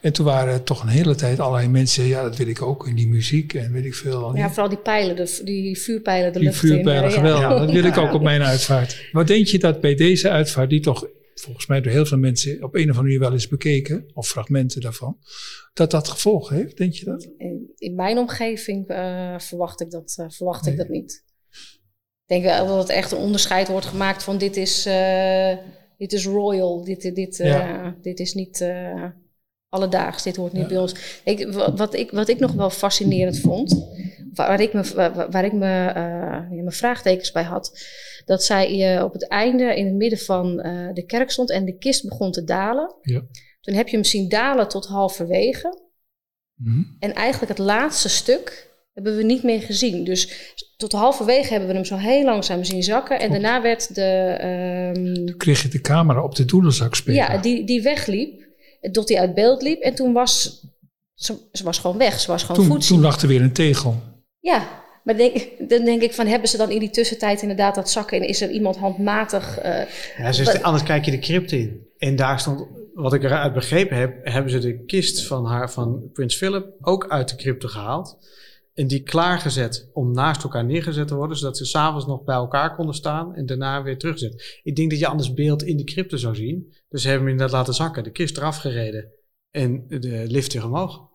[0.00, 2.86] En toen waren er toch een hele tijd allerlei mensen, ja, dat wil ik ook
[2.86, 4.36] in die muziek en weet ik veel.
[4.36, 7.10] Ja, vooral die pijlen, de, die vuurpijlen de die lucht vuurpijlen, in.
[7.10, 7.48] geweldig.
[7.48, 7.58] Ja.
[7.64, 9.08] Dat wil ik ook op mijn uitvaart.
[9.12, 11.06] Wat denk je dat bij deze uitvaart, die toch
[11.40, 14.28] volgens mij door heel veel mensen op een of andere manier wel eens bekeken, of
[14.28, 15.18] fragmenten daarvan,
[15.72, 17.28] dat dat gevolgen heeft, denk je dat?
[17.76, 21.24] In, mijn omgeving uh, verwacht ik dat, uh, verwacht ik dat niet.
[22.26, 25.56] Ik denk wel dat het echt een onderscheid wordt gemaakt van dit is, uh,
[25.96, 27.96] dit is royal, dit, dit, ja.
[28.02, 28.72] dit is niet
[29.68, 30.68] alledaags, dit hoort niet ja.
[30.68, 31.20] bij ons.
[31.24, 33.88] Ik, wat, ik, wat ik nog wel fascinerend vond,
[34.34, 35.92] waar ik me, waar, waar ik me,
[36.50, 37.78] mijn vraagtekens bij had,
[38.28, 41.64] dat zij uh, op het einde in het midden van uh, de kerk stond en
[41.64, 42.94] de kist begon te dalen.
[43.02, 43.22] Ja.
[43.60, 45.82] Toen heb je hem zien dalen tot halverwege.
[46.54, 50.04] Mm En eigenlijk het laatste stuk hebben we niet meer gezien.
[50.04, 53.20] Dus tot halverwege hebben we hem zo heel langzaam zien zakken.
[53.20, 54.38] En daarna werd de...
[54.96, 57.18] Um, toen kreeg je de camera op de doedelzak spelen.
[57.18, 58.46] Ja, die, die wegliep.
[58.92, 59.80] Tot hij uit beeld liep.
[59.80, 60.66] En toen was...
[61.14, 62.20] Ze, ze was gewoon weg.
[62.20, 64.02] Ze was gewoon toen, Toen lag er weer een tegel.
[64.40, 67.90] Ja, maar denk, dan denk ik van, hebben ze dan in die tussentijd inderdaad dat
[67.90, 69.64] zakken en is er iemand handmatig...
[69.64, 69.80] Uh,
[70.18, 71.86] ja, dus anders kijk je de crypt in.
[71.98, 76.10] En daar stond, wat ik eruit begrepen heb, hebben ze de kist van, haar, van
[76.12, 78.18] Prins Philip ook uit de crypte gehaald.
[78.74, 82.74] En die klaargezet om naast elkaar neergezet te worden, zodat ze s'avonds nog bij elkaar
[82.74, 84.60] konden staan en daarna weer terugzet.
[84.62, 86.72] Ik denk dat je anders beeld in de crypte zou zien.
[86.88, 89.12] Dus ze hebben hem inderdaad laten zakken, de kist eraf gereden
[89.50, 91.07] en de lift weer omhoog.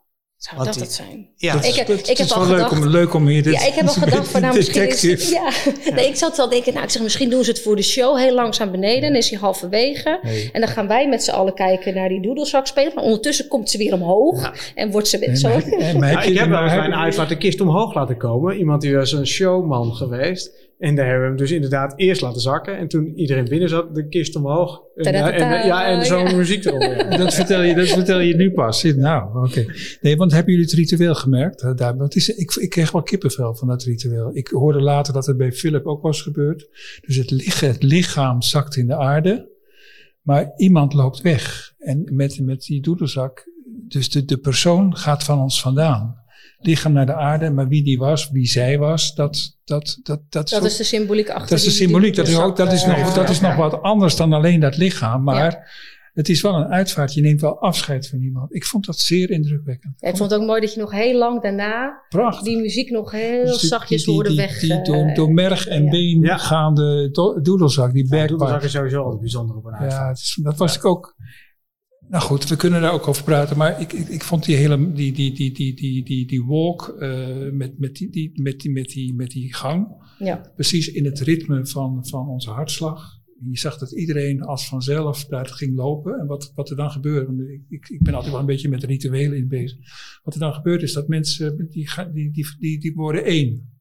[0.50, 1.28] Zou dat het zijn?
[1.36, 3.74] Ja, ik heb, ik heb al gedacht, leuk om, leuk om hier dit Ja, ik
[3.74, 5.50] heb al gedacht van nou misschien is, ja,
[5.94, 8.18] Nee, ik zat wel denken, nou ik zeg misschien doen ze het voor de show
[8.18, 9.02] heel langzaam beneden.
[9.02, 10.20] Dan is hij halverwege.
[10.52, 12.92] En dan gaan wij met z'n allen kijken naar die doedelzak spelen.
[12.96, 14.54] Maar ondertussen komt ze weer omhoog.
[14.76, 15.50] En wordt ze weer zo.
[15.50, 18.58] Maar, maar, ik heb wel eens mijn uitvaart de kist omhoog laten komen.
[18.58, 20.52] Iemand die was een showman geweest.
[20.84, 22.78] En daar hebben we hem dus inderdaad eerst laten zakken.
[22.78, 24.82] En toen iedereen binnen zat, de kist omhoog.
[24.96, 27.10] En, en, ja, en zo'n muziek eronder.
[27.18, 28.84] dat, vertel je, dat vertel je nu pas.
[28.84, 29.66] Nou, oké.
[30.02, 31.78] Nee, want hebben jullie het ritueel gemerkt?
[31.78, 34.30] Daar, want is, ik, ik kreeg wel kippenvel van dat ritueel.
[34.34, 36.70] Ik hoorde later dat het bij Philip ook was gebeurd.
[37.06, 39.50] Dus het, lichaam, het lichaam zakt in de aarde.
[40.22, 41.74] Maar iemand loopt weg.
[41.78, 43.52] En met, met die doedelzak
[43.88, 46.23] dus de, de persoon gaat van ons vandaan.
[46.66, 50.50] Lichaam naar de aarde, maar wie die was, wie zij was, dat, dat, dat, dat,
[50.50, 52.14] Dat is de symboliek achter dat is de die- symboliek.
[52.16, 54.78] die Dat is, ook, dat is, nog, dat is nog wat anders dan alleen dat
[54.78, 55.24] lichaam.
[55.24, 55.64] Maar Ja.
[56.14, 57.14] het is wel een uitvaart.
[57.14, 58.56] Je neemt wel afscheid van iemand.
[58.56, 59.94] Ik vond dat zeer indrukwekkend.
[60.00, 62.44] Ja, ik vond het ook mooi dat je nog heel lang daarna Prachtig.
[62.44, 64.60] die muziek nog heel Dus die- zachtjes die- hoorde die, weg.
[64.60, 65.90] Die, eh, door, door merg en ja.
[65.90, 66.38] been Ja.
[66.38, 68.28] gaande do- doedelzak, die Ja.
[68.28, 70.10] Doedelzak is sowieso altijd bijzonder op een Ja, uitvaart.
[70.10, 71.16] het is, dat was ik ook.
[72.08, 73.58] Nou goed, we kunnen daar ook over praten.
[73.58, 76.88] Maar ik, ik, ik vond die hele die, die, die, die, die, die, die walk
[77.00, 79.88] eh, met, met, die, die, met, die, met, die, met die gang.
[80.20, 80.52] Ja.
[80.56, 83.22] Precies in het ritme van, van onze hartslag.
[83.50, 86.20] Je zag dat iedereen als vanzelf daar ging lopen.
[86.20, 88.70] En wat, wat er dan gebeurde, want ik, ik, ik ben altijd wel een beetje
[88.70, 89.78] met rituelen in bezig.
[90.24, 93.72] Wat er dan gebeurt is dat mensen, die, die, die, die, die worden één.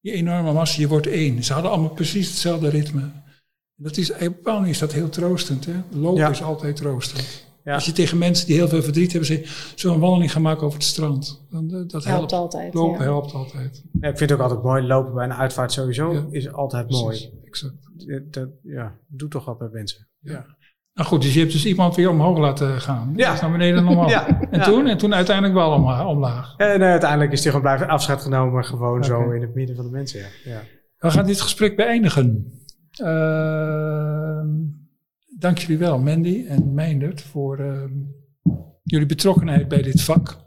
[0.00, 1.44] Die enorme massa, je wordt één.
[1.44, 3.10] Ze hadden allemaal precies hetzelfde ritme.
[3.76, 5.66] Dat is, op een bepaalde manier is dat heel troostend.
[5.66, 5.72] Hè?
[5.90, 6.28] Lopen Ja.
[6.30, 7.46] is altijd troostend.
[7.64, 7.74] Ja.
[7.74, 10.42] Als je tegen mensen die heel veel verdriet hebben zegt, zullen we een wandeling gaan
[10.42, 11.46] maken over het strand?
[11.50, 12.04] Dan, eh, dat helpt.
[12.04, 12.74] Helpt altijd.
[12.74, 13.02] Lopen ja.
[13.04, 13.82] helpt altijd.
[14.00, 14.82] Ja, ik vind het ook altijd mooi.
[14.82, 16.24] Lopen bij een uitvaart sowieso Ja.
[16.30, 17.06] is altijd mooi.
[17.06, 17.74] Precies, Exact.
[18.06, 20.08] Dat, dat- ja, doet toch wat bij mensen.
[20.20, 20.46] Ja.
[20.94, 23.12] Nou goed, dus je hebt dus iemand weer omhoog laten gaan.
[23.16, 23.30] Ja.
[23.30, 24.10] Dus naar beneden en omhoog.
[24.16, 24.64] Ja, En ja.
[24.64, 24.86] toen?
[24.86, 26.54] En toen uiteindelijk wel omla- omlaag.
[26.56, 28.64] En eh, uiteindelijk is hij gewoon blijven afscheid genomen.
[28.64, 30.20] Gewoon zo in het midden van de mensen.
[30.20, 30.26] Ja.
[30.44, 30.62] Ja.
[30.98, 32.52] We gaan dit gesprek beëindigen.
[32.98, 34.48] Ehm,
[35.38, 37.92] dank jullie wel, Mandy en Meindert, voor ehm,
[38.82, 40.42] jullie betrokkenheid bij dit vak.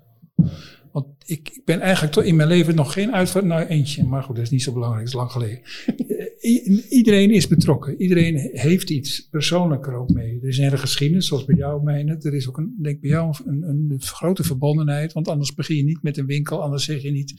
[0.97, 4.23] Want ik, ik ben eigenlijk toch in mijn leven nog geen uitvaart, nou eentje, maar
[4.23, 5.61] goed, dat is niet zo belangrijk, dat is lang geleden.
[6.37, 10.39] Eh, iedereen is betrokken, iedereen heeft iets persoonlijker ook mee.
[10.41, 12.25] Er is een hele geschiedenis, zoals bij jou, Meindert.
[12.25, 15.83] Er is ook, een, denk bij jou een, een grote verbondenheid, want anders begin je
[15.83, 17.33] niet met een winkel, anders zeg je niet,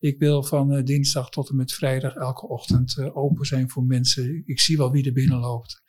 [0.00, 3.84] ik wil van eh, dinsdag tot en met vrijdag elke ochtend eh, open zijn voor
[3.84, 4.42] mensen.
[4.46, 5.81] Ik zie wel wie er binnen loopt.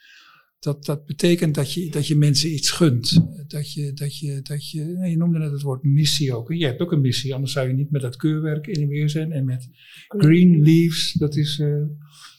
[0.63, 3.25] Dat, dat betekent dat je, dat je mensen iets gunt.
[3.47, 6.53] Dat je, dat je, dat je, nou, je noemde net het woord missie ook.
[6.53, 9.09] Jij hebt ook een missie, anders zou je niet met dat keurwerk in de weer
[9.09, 9.31] zijn.
[9.31, 9.69] En met
[10.07, 11.59] Green Leaves, dat is...
[11.59, 11.67] eh,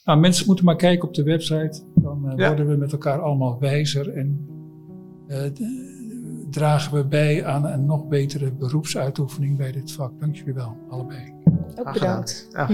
[0.04, 1.82] nou, mensen moeten maar kijken op de website.
[1.94, 2.46] Dan eh, Ja.
[2.48, 4.08] worden we met elkaar allemaal wijzer.
[4.08, 4.46] En
[5.26, 5.42] eh,
[6.50, 10.20] dragen we bij aan een nog betere beroepsuitoefening bij dit vak.
[10.20, 11.32] Dank jullie wel, allebei.
[11.74, 12.48] Ook bedankt.
[12.52, 12.68] Ja.